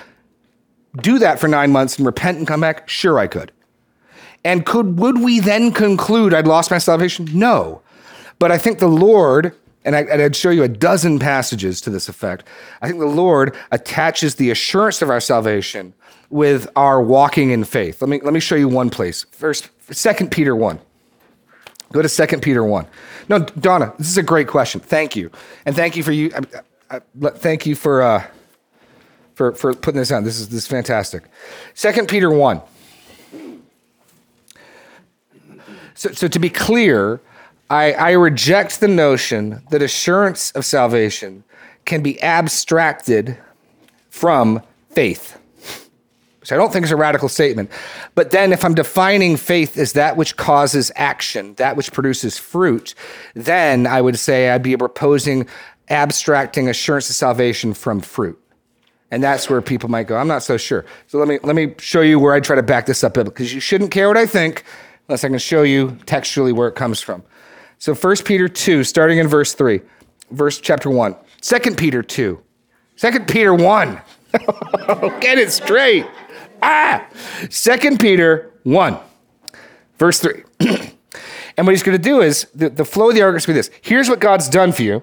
[1.00, 2.88] do that for nine months and repent and come back?
[2.88, 3.52] Sure, I could.
[4.44, 7.28] And could would we then conclude I'd lost my salvation?
[7.32, 7.82] No.
[8.38, 9.54] But I think the Lord
[9.84, 12.46] and, I, I'd show you a dozen passages to this effect.
[12.82, 15.92] I think the Lord attaches the assurance of our salvation
[16.30, 18.00] with our walking in faith.
[18.00, 19.26] Let me let me show you one place.
[19.32, 20.80] First, Second Peter one.
[21.92, 22.86] Go to Second Peter one.
[23.28, 24.80] No, Donna, this is a great question.
[24.80, 25.30] Thank you,
[25.66, 26.32] and thank you for you.
[26.90, 28.26] I, I, thank you for uh,
[29.34, 30.24] for for putting this on.
[30.24, 31.24] This is this is fantastic.
[31.74, 32.62] Second Peter one.
[35.94, 37.20] So, so to be clear,
[37.68, 41.44] I, I reject the notion that assurance of salvation
[41.84, 43.36] can be abstracted
[44.10, 45.38] from faith
[46.42, 47.70] which I don't think is a radical statement.
[48.16, 52.96] But then, if I'm defining faith as that which causes action, that which produces fruit,
[53.34, 55.46] then I would say I'd be proposing
[55.88, 58.36] abstracting assurance of salvation from fruit.
[59.12, 60.84] And that's where people might go, I'm not so sure.
[61.06, 63.54] So let me let me show you where I try to back this up because
[63.54, 64.64] you shouldn't care what I think
[65.06, 67.22] unless I can show you textually where it comes from.
[67.78, 69.80] So 1 Peter 2, starting in verse 3,
[70.32, 71.14] verse chapter 1.
[71.40, 72.40] 2 Peter 2.
[72.96, 74.00] 2 Peter 1.
[75.20, 76.06] Get it straight.
[76.62, 77.06] Ah!
[77.50, 78.96] 2 Peter 1,
[79.98, 80.44] verse 3.
[81.56, 83.60] and what he's going to do is the, the flow of the argument is going
[83.60, 85.02] to be this here's what God's done for you.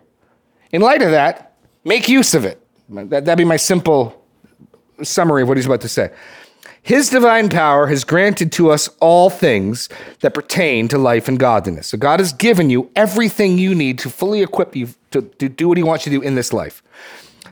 [0.72, 2.65] In light of that, make use of it.
[2.89, 4.24] That, that'd be my simple
[5.04, 6.12] summary of what he's about to say.
[6.82, 9.89] His divine power has granted to us all things
[10.22, 11.88] that pertain to life and godliness.
[11.88, 15.67] So God has given you everything you need to fully equip you to, to do
[15.67, 16.82] what he wants you to do in this life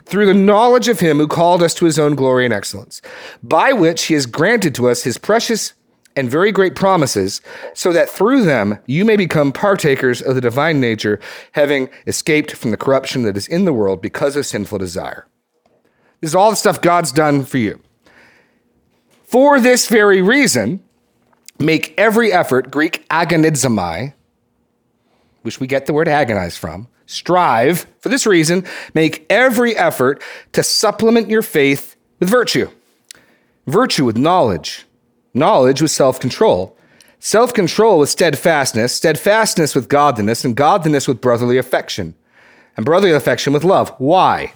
[0.08, 3.00] through the knowledge of him who called us to his own glory and excellence,
[3.42, 5.74] by which he has granted to us his precious
[6.16, 7.40] and very great promises,
[7.74, 11.20] so that through them you may become partakers of the divine nature,
[11.52, 15.28] having escaped from the corruption that is in the world because of sinful desire.
[16.20, 17.80] This is all the stuff God's done for you.
[19.22, 20.82] For this very reason,
[21.60, 24.14] make every effort, Greek agonizomai,
[25.42, 30.62] which we get the word agonize from, strive for this reason, make every effort to
[30.62, 32.68] supplement your faith with virtue,
[33.66, 34.86] virtue with knowledge,
[35.34, 36.76] knowledge with self control,
[37.18, 42.14] self control with steadfastness, steadfastness with godliness, and godliness with brotherly affection,
[42.76, 43.92] and brotherly affection with love.
[43.98, 44.52] Why?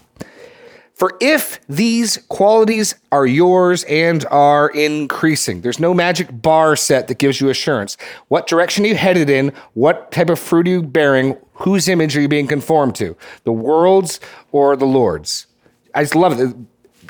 [0.94, 7.18] For if these qualities are yours and are increasing, there's no magic bar set that
[7.18, 7.96] gives you assurance.
[8.28, 9.52] What direction are you headed in?
[9.74, 11.36] What type of fruit are you bearing?
[11.54, 13.16] Whose image are you being conformed to?
[13.44, 14.20] The world's
[14.52, 15.46] or the Lord's?
[15.94, 16.54] I just love it.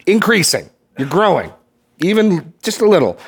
[0.07, 0.71] Increasing.
[0.99, 1.53] You're growing,
[1.99, 3.19] even just a little.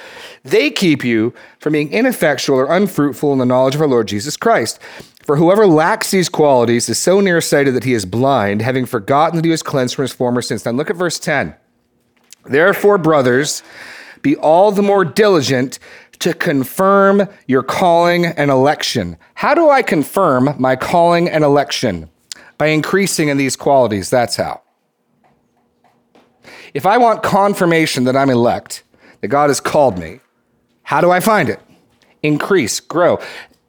[0.44, 4.36] They keep you from being ineffectual or unfruitful in the knowledge of our Lord Jesus
[4.36, 4.78] Christ.
[5.26, 9.44] For whoever lacks these qualities is so nearsighted that he is blind, having forgotten that
[9.44, 10.64] he was cleansed from his former sins.
[10.64, 11.54] Now look at verse 10.
[12.44, 13.62] Therefore, brothers,
[14.20, 15.78] be all the more diligent
[16.18, 19.16] to confirm your calling and election.
[19.34, 22.10] How do I confirm my calling and election?
[22.58, 24.10] By increasing in these qualities.
[24.10, 24.60] That's how.
[26.74, 28.82] If I want confirmation that I'm elect,
[29.22, 30.20] that God has called me,
[30.82, 31.60] how do I find it?
[32.22, 33.18] Increase, grow.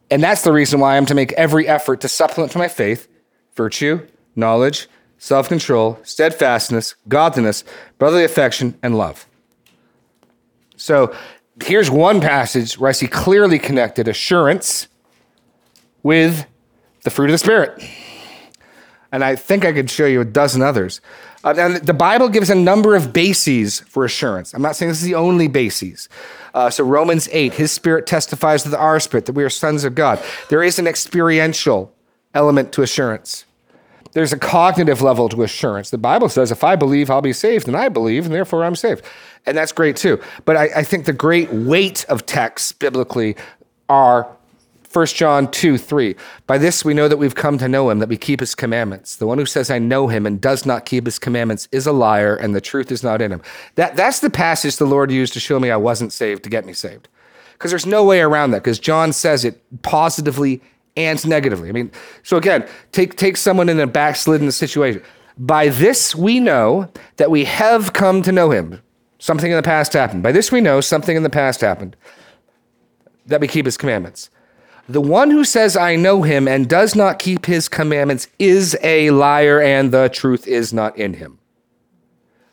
[0.10, 3.08] And that's the reason why I'm to make every effort to supplement to my faith
[3.56, 4.88] virtue, knowledge,
[5.18, 7.64] self control, steadfastness, godliness,
[7.98, 9.28] brotherly affection, and love.
[10.78, 11.16] So
[11.64, 14.88] here's one passage where I see clearly connected assurance
[16.04, 16.46] with
[17.04, 17.82] the fruit of the Spirit.
[19.12, 21.00] And I think I could show you a dozen others.
[21.46, 24.54] Uh, and the Bible gives a number of bases for assurance.
[24.54, 26.10] I'm not saying this is the only bases.
[26.56, 29.84] Uh, so Romans 8, his spirit testifies to the our spirit that we are sons
[29.84, 30.22] of God.
[30.50, 31.94] There is an experiential
[32.34, 33.46] element to assurance.
[34.14, 35.92] There's a cognitive level to assurance.
[35.92, 38.76] The Bible says, if I believe, I'll be saved, and I believe, and therefore I'm
[38.76, 39.04] saved.
[39.46, 40.20] And that's great too.
[40.46, 43.36] But I, I think the great weight of texts biblically
[43.88, 44.35] are
[44.96, 46.16] 1 John 2 3.
[46.48, 49.18] By this we know that we've come to know him, that we keep his commandments.
[49.18, 51.92] The one who says, I know him and does not keep his commandments is a
[51.92, 53.42] liar, and the truth is not in him.
[53.76, 56.66] That, that's the passage the Lord used to show me I wasn't saved to get
[56.66, 57.10] me saved.
[57.54, 60.62] Because there's no way around that, because John says it positively
[60.96, 61.68] and negatively.
[61.68, 61.92] I mean,
[62.24, 65.04] so again, take, take someone in a backslidden situation.
[65.38, 68.82] By this we know that we have come to know him.
[69.20, 70.24] Something in the past happened.
[70.24, 71.98] By this we know something in the past happened,
[73.26, 74.30] that we keep his commandments.
[74.88, 79.10] The one who says, I know him, and does not keep his commandments is a
[79.12, 81.40] liar, and the truth is not in him.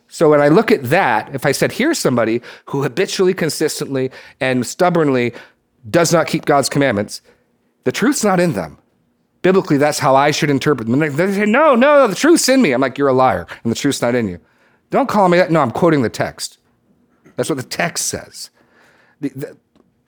[0.08, 4.66] So when I look at that, if I said, here's somebody who habitually, consistently, and
[4.66, 5.34] stubbornly
[5.90, 7.22] does not keep God's commandments,
[7.84, 8.78] the truth's not in them.
[9.42, 11.00] Biblically, that's how I should interpret them.
[11.00, 12.72] They say, no, no, the truth's in me.
[12.72, 14.38] I'm like, you're a liar, and the truth's not in you.
[14.90, 15.50] Don't call me that.
[15.50, 16.58] No, I'm quoting the text.
[17.36, 18.50] That's what the text says.
[19.20, 19.56] The, the,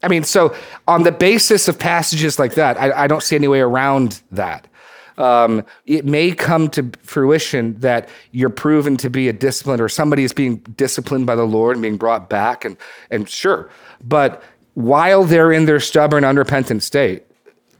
[0.04, 0.54] I mean, so
[0.86, 4.68] on the basis of passages like that, I, I don't see any way around that.
[5.16, 10.24] Um, it may come to fruition that you're proven to be a disciplined or somebody
[10.24, 12.76] is being disciplined by the Lord and being brought back, and
[13.10, 13.70] and sure,
[14.02, 14.42] but
[14.74, 17.24] while they're in their stubborn, unrepentant state,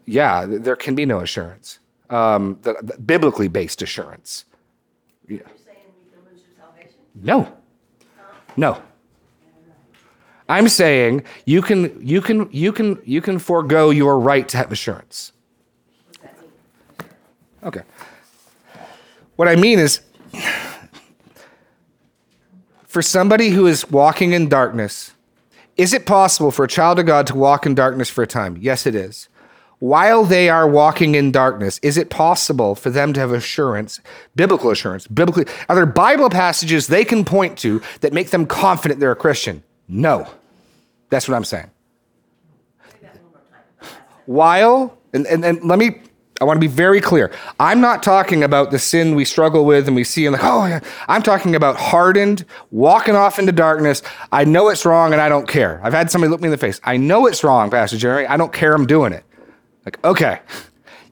[0.07, 4.45] yeah, there can be no assurance, um, the, the biblically based assurance.
[5.29, 5.41] Yeah.
[7.17, 7.53] No,
[8.57, 8.81] no.
[10.49, 14.71] I'm saying you can you can you can you can forego your right to have
[14.73, 15.33] assurance.
[17.63, 17.83] Okay.
[19.37, 20.01] What I mean is
[22.87, 25.13] for somebody who is walking in darkness,
[25.77, 28.57] is it possible for a child of God to walk in darkness for a time?
[28.61, 29.29] Yes, it is.
[29.81, 34.01] While they are walking in darkness, is it possible for them to have assurance,
[34.37, 35.53] biblical assurance, biblically?
[35.69, 39.63] Are there Bible passages they can point to that make them confident they're a Christian?
[39.89, 40.29] No.
[41.11, 41.71] That's what I'm saying.
[44.27, 46.01] While, and, and, and let me,
[46.41, 47.31] I want to be very clear.
[47.61, 50.67] I'm not talking about the sin we struggle with and we see and like, oh,
[50.67, 50.81] yeah.
[51.09, 54.03] I'm talking about hardened, walking off into darkness.
[54.33, 55.81] I know it's wrong and I don't care.
[55.85, 56.81] I've had somebody look me in the face.
[56.85, 58.27] I know it's wrong, Pastor Jerry.
[58.27, 58.75] I don't care.
[58.75, 59.25] I'm doing it.
[59.85, 60.41] Like, okay,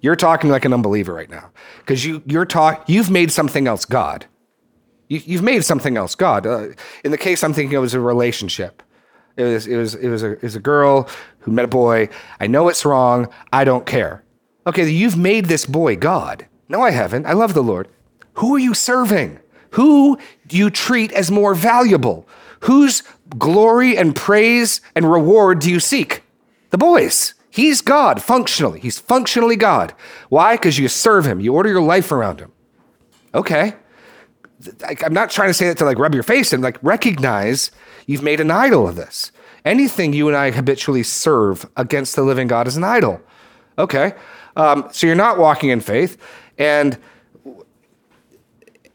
[0.00, 3.84] you're talking like an unbeliever right now because you, you're talk, you've made something else
[3.84, 4.26] God.
[5.12, 6.46] You, you've made something else God.
[6.46, 6.68] Uh,
[7.04, 8.82] in the case I'm thinking of was a relationship.
[9.36, 11.06] It was, it, was, it, was a, it was a girl
[11.40, 12.08] who met a boy.
[12.40, 13.28] I know it's wrong.
[13.52, 14.24] I don't care.
[14.66, 16.46] Okay, you've made this boy God.
[16.70, 17.26] No, I haven't.
[17.26, 17.88] I love the Lord.
[18.34, 19.38] Who are you serving?
[19.72, 22.26] Who do you treat as more valuable?
[22.60, 23.02] Whose
[23.36, 26.22] glory and praise and reward do you seek?
[26.70, 27.34] The boy's.
[27.50, 28.80] He's God functionally.
[28.80, 29.92] He's functionally God.
[30.30, 30.54] Why?
[30.56, 32.52] Because you serve him, you order your life around him.
[33.34, 33.74] Okay.
[35.04, 37.70] I'm not trying to say that to like rub your face and like recognize
[38.06, 39.32] you've made an idol of this.
[39.64, 43.20] Anything you and I habitually serve against the living God is an idol.
[43.78, 44.14] Okay.
[44.56, 46.16] Um, so you're not walking in faith.
[46.58, 46.98] And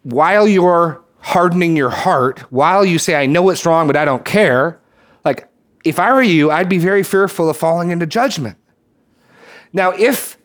[0.04, 4.24] while you're hardening your heart, while you say, I know it's wrong, but I don't
[4.24, 4.80] care,
[5.26, 5.50] like
[5.84, 8.58] if I were you, I'd be very fearful of falling into judgment.
[9.74, 10.38] Now, if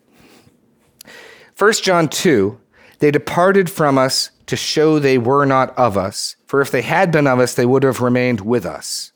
[1.56, 2.58] 1 John 2,
[2.98, 7.10] they departed from us to show they were not of us, for if they had
[7.10, 9.12] been of us, they would have remained with us.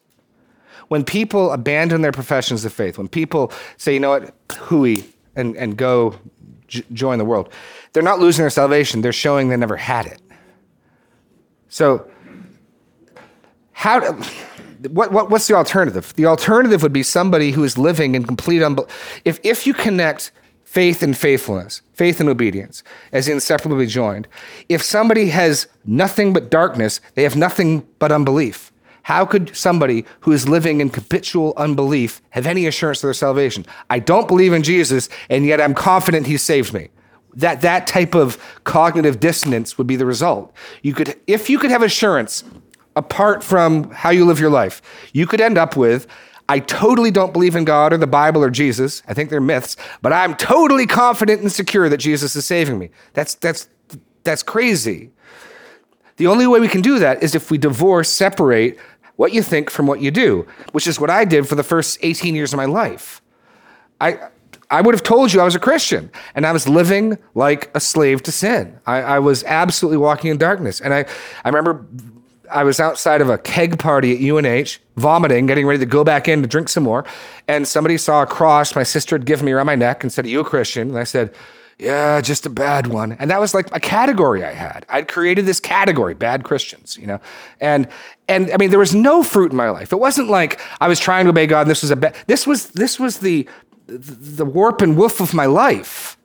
[0.88, 5.56] When people abandon their professions of faith, when people say, you know what, hooey, and,
[5.56, 6.14] and go
[6.68, 7.52] j- join the world,
[7.92, 10.20] they're not losing their salvation, they're showing they never had it.
[11.68, 12.08] So,
[13.72, 14.00] how,
[14.90, 16.14] what, what, what's the alternative?
[16.16, 19.20] The alternative would be somebody who is living in complete unbelief.
[19.24, 20.32] If, if you connect
[20.66, 24.28] faith and faithfulness, faith and obedience, as inseparably joined,
[24.68, 28.72] if somebody has nothing but darkness, they have nothing but unbelief.
[29.04, 33.64] How could somebody who is living in habitual unbelief have any assurance of their salvation?
[33.88, 36.88] I don't believe in Jesus, and yet I'm confident he saved me.
[37.36, 40.52] That, that type of cognitive dissonance would be the result.
[40.82, 42.42] You could, if you could have assurance
[42.96, 46.08] apart from how you live your life, you could end up with
[46.48, 49.02] I totally don't believe in God or the Bible or Jesus.
[49.08, 52.90] I think they're myths, but I'm totally confident and secure that Jesus is saving me.
[53.14, 53.68] That's that's
[54.22, 55.10] that's crazy.
[56.16, 58.78] The only way we can do that is if we divorce, separate
[59.16, 61.98] what you think from what you do, which is what I did for the first
[62.02, 63.22] 18 years of my life.
[64.00, 64.18] I
[64.70, 67.80] I would have told you I was a Christian and I was living like a
[67.80, 68.78] slave to sin.
[68.86, 70.80] I, I was absolutely walking in darkness.
[70.80, 71.06] And I,
[71.44, 71.86] I remember
[72.50, 76.28] I was outside of a keg party at UNH, vomiting, getting ready to go back
[76.28, 77.04] in to drink some more.
[77.48, 80.24] And somebody saw a cross my sister had given me around my neck and said,
[80.24, 80.88] Are you a Christian?
[80.88, 81.34] And I said,
[81.78, 83.12] Yeah, just a bad one.
[83.12, 84.86] And that was like a category I had.
[84.88, 87.20] I'd created this category, bad Christians, you know?
[87.60, 87.88] And
[88.28, 89.92] and I mean, there was no fruit in my life.
[89.92, 92.46] It wasn't like I was trying to obey God and this was a bad this
[92.46, 93.48] was this was the
[93.86, 96.16] the warp and woof of my life.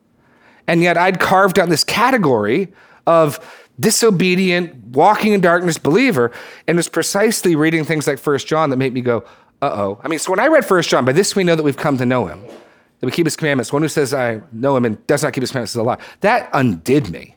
[0.68, 2.72] And yet I'd carved out this category
[3.08, 3.40] of
[3.80, 6.32] disobedient, walking in darkness believer.
[6.68, 9.24] And it's precisely reading things like First John that made me go,
[9.62, 10.02] uh oh.
[10.04, 11.98] I mean, so when I read First John, by this we know that we've come
[11.98, 13.72] to know him, that we keep his commandments.
[13.72, 16.00] One who says, I know him and does not keep his commandments is a lie.
[16.22, 17.36] That undid me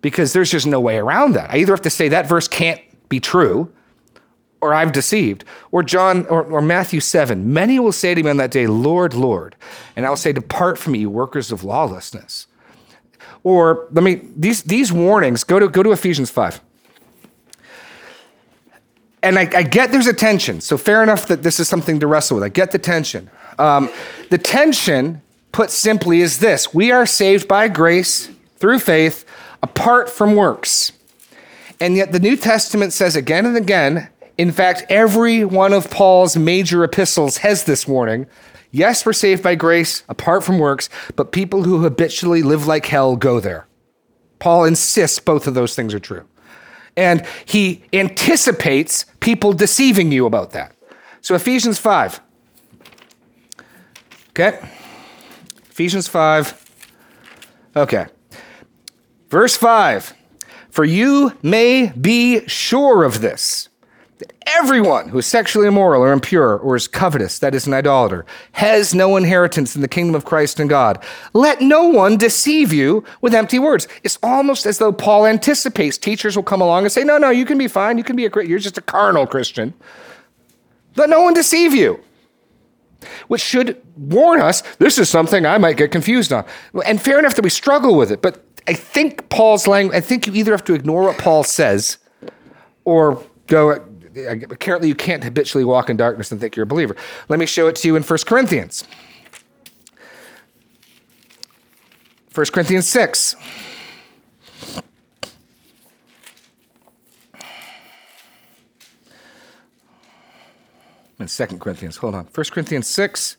[0.00, 1.50] because there's just no way around that.
[1.50, 3.72] I either have to say that verse can't be true
[4.60, 5.44] or I've deceived.
[5.70, 7.52] Or John or, or, Matthew 7.
[7.52, 9.54] Many will say to me on that day, Lord, Lord.
[9.94, 12.46] And I'll say, Depart from me, you workers of lawlessness.
[13.46, 16.60] Or let me these these warnings, go to go to Ephesians 5.
[19.22, 20.60] And I, I get there's a tension.
[20.60, 22.42] So fair enough that this is something to wrestle with.
[22.42, 23.30] I get the tension.
[23.56, 23.88] Um,
[24.30, 25.22] the tension,
[25.52, 29.24] put simply, is this we are saved by grace through faith
[29.62, 30.90] apart from works.
[31.78, 36.36] And yet the New Testament says again and again in fact, every one of Paul's
[36.36, 38.26] major epistles has this warning.
[38.70, 43.16] Yes, we're saved by grace apart from works, but people who habitually live like hell
[43.16, 43.66] go there.
[44.38, 46.26] Paul insists both of those things are true.
[46.96, 50.74] And he anticipates people deceiving you about that.
[51.20, 52.20] So, Ephesians 5.
[54.30, 54.58] Okay?
[55.70, 56.66] Ephesians 5.
[57.76, 58.06] Okay.
[59.28, 60.14] Verse 5
[60.70, 63.68] For you may be sure of this,
[64.18, 68.24] that everyone who is sexually immoral or impure or is covetous, that is, an idolater,
[68.52, 71.02] has no inheritance in the kingdom of Christ and God.
[71.32, 73.86] Let no one deceive you with empty words.
[74.02, 77.44] It's almost as though Paul anticipates teachers will come along and say, No, no, you
[77.44, 77.98] can be fine.
[77.98, 79.74] You can be a great, you're just a carnal Christian.
[80.96, 82.02] Let no one deceive you
[83.28, 86.44] which should warn us this is something I might get confused on.
[86.84, 90.26] And fair enough that we struggle with it, but I think Paul's language, I think
[90.26, 91.98] you either have to ignore what Paul says
[92.84, 93.84] or go,
[94.16, 96.96] apparently you can't habitually walk in darkness and think you're a believer.
[97.28, 98.84] Let me show it to you in 1 Corinthians.
[102.34, 103.36] 1 Corinthians 6.
[111.18, 111.96] in 2 Corinthians.
[111.96, 112.26] Hold on.
[112.32, 113.36] 1 Corinthians 6.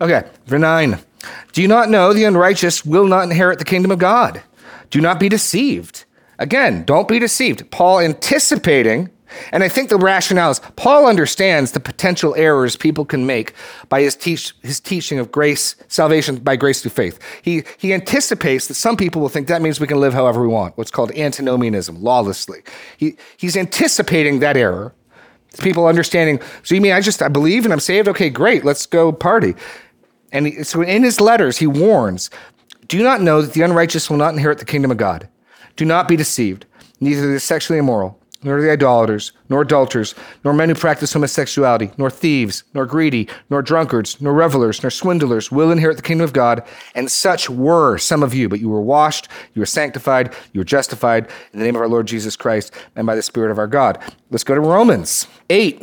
[0.00, 0.98] Okay, verse 9.
[1.52, 4.42] Do you not know the unrighteous will not inherit the kingdom of God?
[4.90, 6.04] Do not be deceived.
[6.38, 7.70] Again, don't be deceived.
[7.70, 9.10] Paul anticipating,
[9.52, 13.54] and I think the rationale is Paul understands the potential errors people can make
[13.88, 17.18] by his, teach, his teaching of grace, salvation by grace through faith.
[17.42, 20.48] He, he anticipates that some people will think that means we can live however we
[20.48, 22.60] want, what's called antinomianism, lawlessly.
[22.96, 24.94] He, he's anticipating that error
[25.62, 26.40] people understanding.
[26.62, 28.08] So you mean I just I believe and I'm saved?
[28.08, 28.64] Okay, great.
[28.64, 29.54] Let's go party.
[30.32, 32.30] And he, so in his letters, he warns:
[32.88, 35.28] Do you not know that the unrighteous will not inherit the kingdom of God.
[35.76, 36.66] Do not be deceived.
[37.00, 40.14] Neither the sexually immoral, nor the idolaters, nor adulterers,
[40.44, 45.50] nor men who practice homosexuality, nor thieves, nor greedy, nor drunkards, nor revelers, nor swindlers
[45.50, 46.66] will inherit the kingdom of God.
[46.94, 50.64] And such were some of you, but you were washed, you were sanctified, you were
[50.64, 53.66] justified in the name of our Lord Jesus Christ and by the Spirit of our
[53.66, 53.98] God.
[54.30, 55.82] Let's go to Romans 8.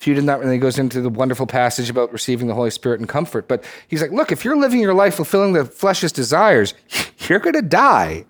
[0.00, 3.08] If did not, really goes into the wonderful passage about receiving the Holy Spirit and
[3.08, 3.46] comfort.
[3.48, 6.72] But he's like, look, if you're living your life fulfilling the flesh's desires,
[7.28, 8.24] you're going to die.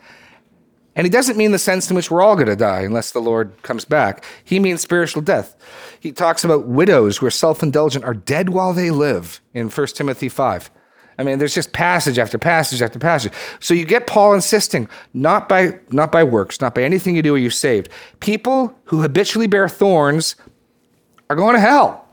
[0.96, 3.20] And he doesn't mean the sense in which we're all going to die unless the
[3.20, 4.24] Lord comes back.
[4.42, 5.54] He means spiritual death.
[6.00, 9.86] He talks about widows who are self indulgent are dead while they live in 1
[9.88, 10.70] Timothy 5.
[11.18, 13.32] I mean, there's just passage after passage after passage.
[13.60, 17.36] So you get Paul insisting, not by not by works, not by anything you do
[17.36, 17.90] are you saved.
[18.18, 20.34] People who habitually bear thorns
[21.30, 22.06] are going to hell.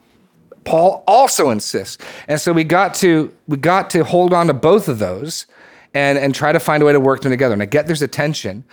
[0.63, 1.97] Paul also insists.
[2.27, 5.47] And so we got to we got to hold on to both of those
[5.93, 7.53] and, and try to find a way to work them together.
[7.53, 8.63] And I get there's a tension,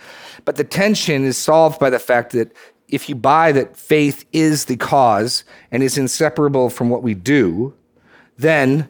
[0.45, 2.55] but the tension is solved by the fact that
[2.87, 7.73] if you buy that faith is the cause and is inseparable from what we do,
[8.37, 8.87] then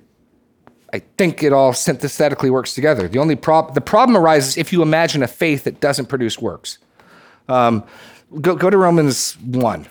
[0.91, 3.07] I think it all synthetically works together.
[3.07, 6.79] The only prob- the problem arises if you imagine a faith that doesn't produce works.
[7.47, 7.85] Um,
[8.41, 9.87] go, go to Romans 1.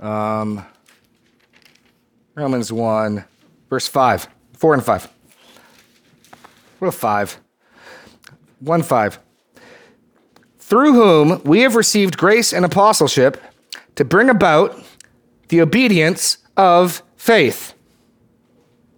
[0.00, 0.64] Um,
[2.34, 3.24] Romans 1,
[3.70, 5.12] verse 5, 4 and 5.
[6.78, 7.40] What a 5.
[8.60, 9.18] 1 5.
[10.58, 13.40] Through whom we have received grace and apostleship
[13.94, 14.82] to bring about
[15.48, 17.74] the obedience of faith.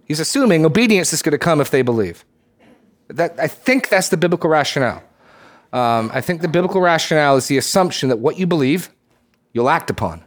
[0.05, 2.24] He's assuming obedience is going to come if they believe.
[3.09, 5.03] That, I think that's the biblical rationale.
[5.72, 8.90] Um, I think the biblical rationale is the assumption that what you believe,
[9.53, 10.24] you'll act upon.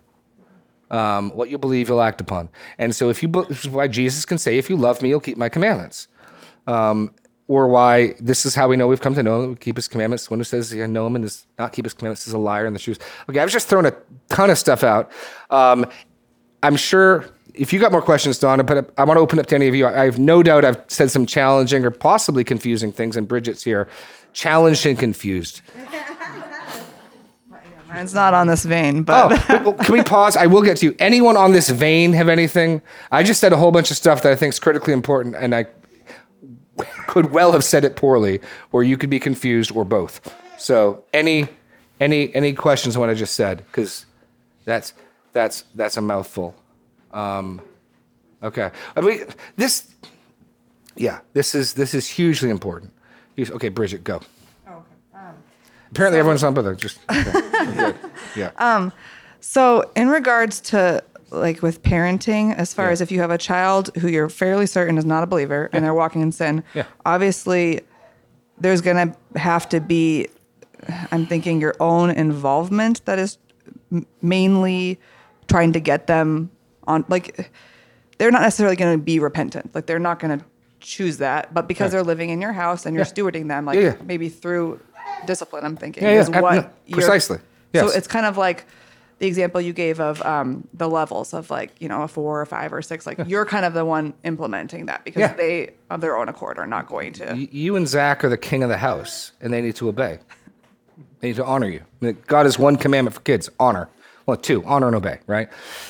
[0.91, 2.49] Um, what you believe, you'll act upon.
[2.77, 5.19] And so, if you, this is why Jesus can say, "If you love me, you'll
[5.19, 6.07] keep my commandments,"
[6.67, 7.13] um,
[7.47, 9.87] or why this is how we know we've come to know him, we keep his
[9.87, 10.29] commandments.
[10.29, 12.65] One who says, "I know him," and does not keep his commandments is a liar
[12.65, 12.97] in the shoes.
[13.29, 13.93] Okay, I was just throwing a
[14.29, 15.11] ton of stuff out.
[15.49, 15.85] Um,
[16.63, 19.55] I'm sure if you got more questions, Donna, but I want to open up to
[19.55, 19.85] any of you.
[19.85, 23.87] I have no doubt I've said some challenging or possibly confusing things, and Bridget's here,
[24.33, 25.61] challenged and confused.
[27.91, 30.37] It's not on this vein, but oh, can we pause?
[30.37, 30.95] I will get to you.
[30.99, 32.81] Anyone on this vein have anything?
[33.11, 35.55] I just said a whole bunch of stuff that I think is critically important, and
[35.55, 35.65] I
[37.07, 40.33] could well have said it poorly, or you could be confused, or both.
[40.57, 41.47] So, any
[41.99, 43.65] any any questions on what I just said?
[43.67, 44.05] Because
[44.65, 44.93] that's
[45.33, 46.55] that's that's a mouthful.
[47.11, 47.61] Um,
[48.43, 49.25] okay, I mean
[49.55, 49.93] this.
[50.95, 52.93] Yeah, this is this is hugely important.
[53.37, 54.21] Okay, Bridget, go.
[55.91, 56.77] Apparently, everyone's on both.
[56.77, 57.93] Just okay.
[58.35, 58.51] Yeah.
[58.57, 58.91] Um,
[59.39, 62.91] so, in regards to like with parenting, as far Yeah.
[62.91, 65.83] as if you have a child who you're fairly certain is not a believer and
[65.85, 66.83] they're walking in sin, Yeah.
[67.05, 67.81] obviously
[68.59, 70.27] there's going to have to be,
[71.11, 73.37] I'm thinking, your own involvement that is
[74.21, 74.99] mainly
[75.47, 76.49] trying to get them
[76.87, 77.51] on, like,
[78.17, 79.73] they're not necessarily going to be repentant.
[79.73, 80.45] Like, they're not going to
[80.81, 81.91] choose that, but because Right.
[81.97, 83.11] they're living in your house and you're Yeah.
[83.11, 83.93] stewarding them, like Yeah, yeah.
[84.05, 84.79] maybe through
[85.25, 86.19] discipline, I'm thinking, Yeah, yeah.
[86.21, 87.39] is what no, precisely.
[87.73, 87.89] Yes.
[87.91, 88.65] So it's kind of like
[89.19, 92.45] the example you gave of um, the levels of like you know a four or
[92.45, 93.05] five or six.
[93.05, 95.33] Like you're kind of the one implementing that because Yeah.
[95.33, 97.35] they of their own accord are not going to.
[97.37, 100.19] You and Zach are the king of the house, and they need to obey.
[101.19, 101.81] They need to honor you.
[102.27, 103.89] God has one commandment for kids: honor.
[104.25, 105.19] Well, two: honor and obey.
[105.27, 105.49] Right.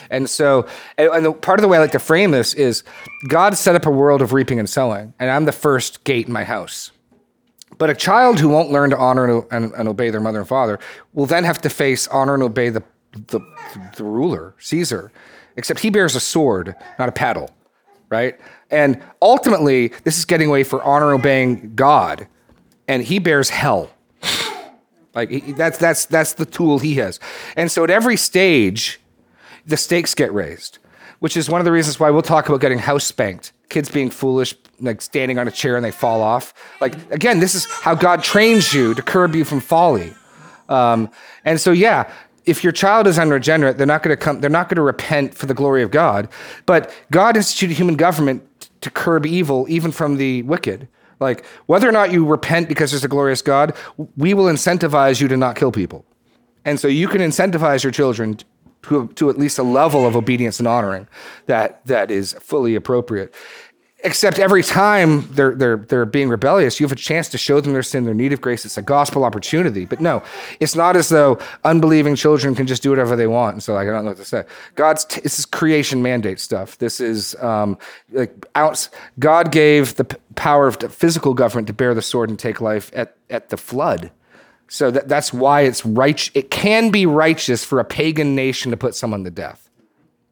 [0.09, 0.65] And so,
[0.97, 2.84] and, and the, part of the way I like to frame this is,
[3.28, 6.34] God set up a world of reaping and sowing, and I'm the first gate in
[6.34, 6.91] my house.
[7.78, 10.80] But a child who won't learn to honor and, and, obey their mother and father
[11.13, 12.84] will then have to face honor and obey the,
[13.28, 13.39] the,
[13.95, 15.11] the ruler, Caesar,
[15.55, 17.49] except he bears a sword, not a paddle,
[18.09, 18.38] right?
[18.70, 22.28] And ultimately, this is getting away for honor obeying God,
[22.88, 23.91] and he bears hell.
[25.15, 27.20] Like he- that's that's that's the tool he has.
[27.55, 28.99] And so at every stage,
[29.65, 30.78] the stakes get raised,
[31.20, 33.51] which is one of the reasons why we'll talk about getting house spanked.
[33.70, 36.53] Kids being foolish, like standing on a chair and they fall off.
[36.82, 40.13] Like again, this is how God trains you to curb you from folly.
[40.67, 41.09] Um,
[41.45, 42.11] and so yeah,
[42.45, 44.41] if your child is unregenerate, they're not going to come.
[44.41, 46.27] They're not going to repent for the glory of God.
[46.65, 48.43] But God instituted human government
[48.82, 50.88] to curb evil, even from the wicked.
[51.19, 53.75] Like whether or not you repent because there's a glorious God,
[54.15, 56.05] we will incentivize you to not kill people.
[56.65, 58.38] And so you can incentivize your children
[58.84, 61.07] to, to at least a level of obedience and honoring
[61.47, 63.34] that, that is fully appropriate.
[64.02, 67.74] Except every time they're, they're, they're being rebellious, you have a chance to show them
[67.74, 68.64] their sin, their need of grace.
[68.64, 69.84] It's a gospel opportunity.
[69.86, 70.24] But no,
[70.62, 73.56] it's not as though unbelieving children can just do whatever they want.
[73.56, 74.45] And so like, I don't know what to say.
[74.76, 76.78] God's, t- this is creation mandate stuff.
[76.78, 77.78] This is um,
[78.12, 78.45] like.
[79.20, 82.62] God gave the p- power of the physical government to bear the sword and take
[82.62, 84.12] life at, at the flood.
[84.70, 86.32] So that, that's why it's right.
[86.34, 89.70] It can be righteous for a pagan nation to put someone to death.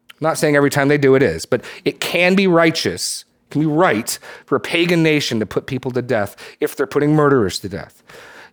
[0.09, 3.61] I'm not saying every time they do it is, but it can be righteous, can
[3.61, 7.59] be right for a pagan nation to put people to death if they're putting murderers
[7.59, 8.03] to death.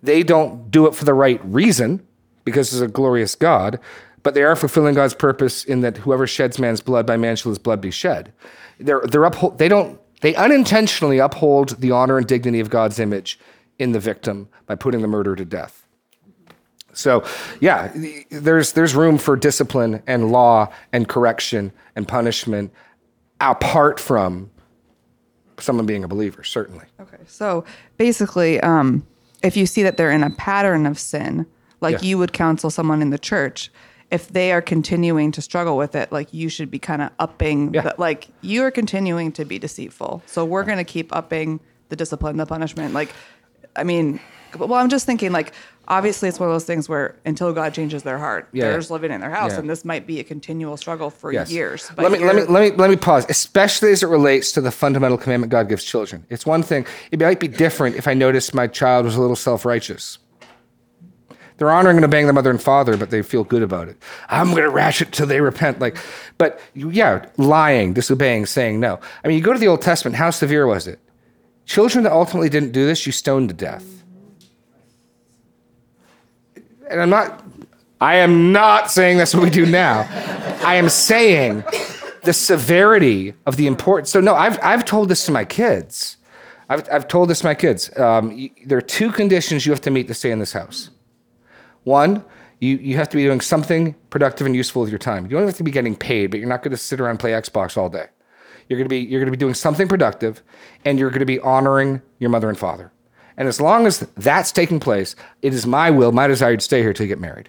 [0.02, 2.06] They don't do it for the right reason
[2.44, 3.80] because there's a glorious God,
[4.22, 7.50] but they are fulfilling God's purpose in that whoever sheds man's blood, by man shall
[7.50, 8.32] his blood be shed.
[8.78, 13.38] They're, they're they don't, they unintentionally uphold the honor and dignity of God's image
[13.78, 15.86] in the victim by putting the murderer to death.
[16.92, 17.24] So,
[17.60, 17.92] yeah,
[18.30, 22.72] there's there's room for discipline and law and correction and punishment
[23.40, 24.50] apart from
[25.60, 26.84] someone being a believer, certainly.
[27.00, 27.64] Okay, so
[27.96, 29.06] basically, um,
[29.42, 31.46] if you see that they're in a pattern of sin,
[31.80, 32.08] like Yeah.
[32.08, 33.70] you would counsel someone in the church,
[34.10, 37.74] if they are continuing to struggle with it, like you should be kind of upping,
[37.74, 37.82] Yeah.
[37.82, 40.22] the, like you are continuing to be deceitful.
[40.26, 42.94] So we're going to keep upping the discipline, the punishment.
[42.94, 43.10] Like,
[43.76, 44.20] I mean,
[44.58, 45.52] well, I'm just thinking, like,
[45.88, 48.90] obviously, it's one of those things where until God changes their heart, Yeah, they're just
[48.90, 49.60] living in their house, Yeah.
[49.60, 51.50] and this might be a continual struggle for Yes.
[51.50, 51.90] years.
[51.96, 54.70] let me let me let me let me pause, especially as it relates to the
[54.70, 56.24] fundamental commandment God gives children.
[56.30, 59.36] It's one thing; it might be different if I noticed my child was a little
[59.36, 60.18] self-righteous.
[61.56, 63.96] They're honoring and obeying their mother and father, but they feel good about it.
[64.28, 65.78] I'm going to ratchet till they repent.
[65.78, 65.96] Like,
[66.36, 68.98] but yeah, lying, disobeying, saying no.
[69.24, 70.16] I mean, you go to the Old Testament.
[70.16, 70.98] How severe was it?
[71.64, 73.84] Children that ultimately didn't do this, you stoned to death.
[76.90, 77.44] And I'm not.
[78.00, 80.06] I am not saying that's what we do now.
[80.64, 81.64] I am saying
[82.24, 84.10] the severity of the importance.
[84.10, 86.16] So no, I've I've told this to my kids.
[86.68, 87.96] I've I've told this to my kids.
[87.98, 90.90] Um, there are two conditions you have to meet to stay in this house.
[91.84, 92.24] One,
[92.60, 95.24] you, you have to be doing something productive and useful with your time.
[95.24, 97.20] You don't have to be getting paid, but you're not going to sit around and
[97.20, 98.06] play Xbox all day.
[98.68, 100.42] You're going to be you're going to be doing something productive,
[100.84, 102.90] and you're going to be honoring your mother and father.
[103.36, 106.80] And as long as that's taking place, it is my will, my desire to stay
[106.80, 107.48] here till you get married.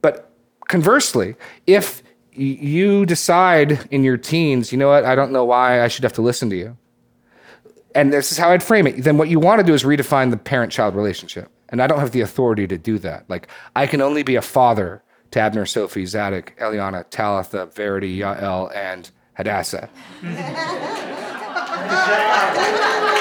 [0.00, 0.32] But
[0.68, 1.36] conversely,
[1.66, 2.02] if
[2.32, 6.14] you decide in your teens, you know what, I don't know why I should have
[6.14, 6.76] to listen to you,
[7.94, 10.30] and this is how I'd frame it, then what you want to do is redefine
[10.30, 11.50] the parent child relationship.
[11.68, 13.28] And I don't have the authority to do that.
[13.28, 18.74] Like, I can only be a father to Abner, Sophie, Zadok, Eliana, Talitha, Verity, Yael,
[18.76, 19.88] and Hadassah.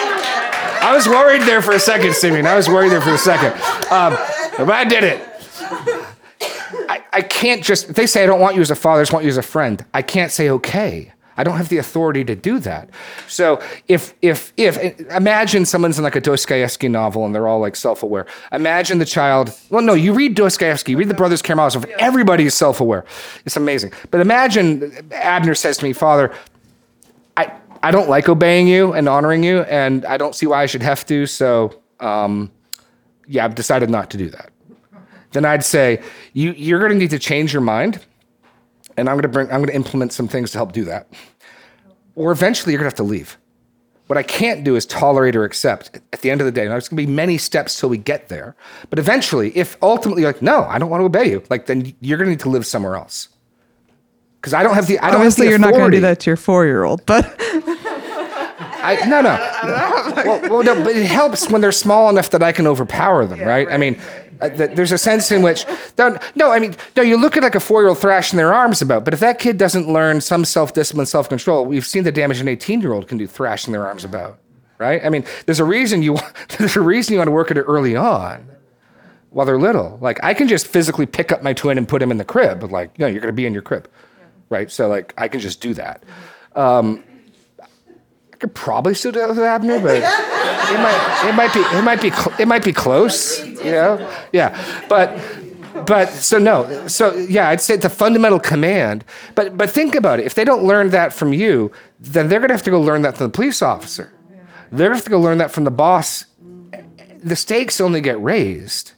[0.82, 2.48] I was worried there for a second, Simeon.
[2.48, 3.54] I was worried there for a second.
[3.92, 4.18] Um,
[4.58, 5.28] but I did it.
[6.90, 9.14] I, I can't just, they say I don't want you as a father, I just
[9.14, 9.86] want you as a friend.
[9.94, 11.14] I can't say okay.
[11.38, 12.90] I don't have the authority to do that.
[13.28, 14.78] So if if if
[15.10, 18.28] imagine someone's in like a Dostoevsky novel and they're all like self-aware.
[18.52, 19.58] Imagine the child.
[19.70, 21.86] Well, no, you read Dostoevsky, read the Brothers Karamazov.
[22.00, 23.06] Everybody is self-aware.
[23.46, 23.94] It's amazing.
[24.12, 26.34] But imagine Abner says to me, Father,
[27.84, 30.84] I don't like obeying you and honoring you, and I don't see why I should
[30.84, 31.26] have to.
[31.26, 32.52] So um,
[33.28, 34.52] yeah, I've decided not to do that.
[35.32, 36.02] Then I'd say
[36.34, 38.00] you you're going to need to change your mind
[38.98, 41.08] and I'm going to bring, I'm going to implement some things to help do that.
[42.16, 43.38] Or eventually you're going to have to leave.
[44.08, 46.66] What I can't do is tolerate or accept at the end of the day.
[46.66, 48.56] Now, there's going to be many steps till we get there.
[48.90, 51.96] But eventually, if ultimately you're like, no, I don't want to obey you, like then
[52.02, 53.30] you're going to need to live somewhere else.
[54.36, 55.00] Because I don't have the.
[55.00, 56.84] I don't Obviously, have the you're not going to do that to your four year
[56.84, 57.40] old, but
[58.84, 59.36] I, no, no.
[60.26, 63.42] well, well, no, but it helps when they're small enough that I can overpower them,
[63.42, 63.68] right?
[63.70, 64.00] I mean,
[64.42, 65.66] uh, th- there's a sense in which,
[65.98, 68.82] no, I mean, no, you look at like a four year old thrashing their arms
[68.82, 72.12] about, but if that kid doesn't learn some self discipline, self control, we've seen the
[72.12, 74.40] damage an 18 year old can do thrashing their arms about,
[74.80, 75.04] right?
[75.06, 76.18] I mean, there's a reason you,
[76.58, 78.48] there's a reason you want to work at it early on
[79.30, 79.98] while they're little.
[80.02, 82.60] Like, I can just physically pick up my twin and put him in the crib,
[82.60, 83.88] but like, no, you're going to be in your crib,
[84.50, 84.72] right?
[84.72, 86.04] So, like, I can just do that.
[86.56, 87.04] Um,
[88.42, 92.02] could probably still do that with Abner, but it might, it might be, it might
[92.02, 94.12] be, cl- it might be close, you know?
[94.34, 95.18] Yeah, but,
[95.86, 99.06] but so no, so yeah, I'd say it's a fundamental command.
[99.36, 100.26] But but think about it.
[100.26, 103.16] If they don't learn that from you, then they're gonna have to go learn that
[103.16, 104.12] from the police officer.
[104.72, 106.26] They're gonna have to go learn that from the boss.
[107.24, 108.92] The stakes only get raised.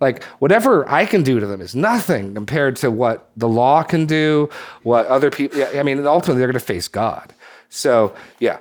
[0.00, 4.06] Like whatever I can do to them is nothing compared to what the law can
[4.06, 4.50] do,
[4.82, 5.64] what other people.
[5.74, 7.32] I mean, ultimately they're going to face God.
[7.68, 8.58] So yeah,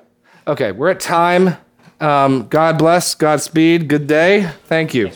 [0.48, 1.58] okay, we're at time.
[2.00, 4.52] Um, God bless, Godspeed, good day.
[4.68, 5.12] Thank you.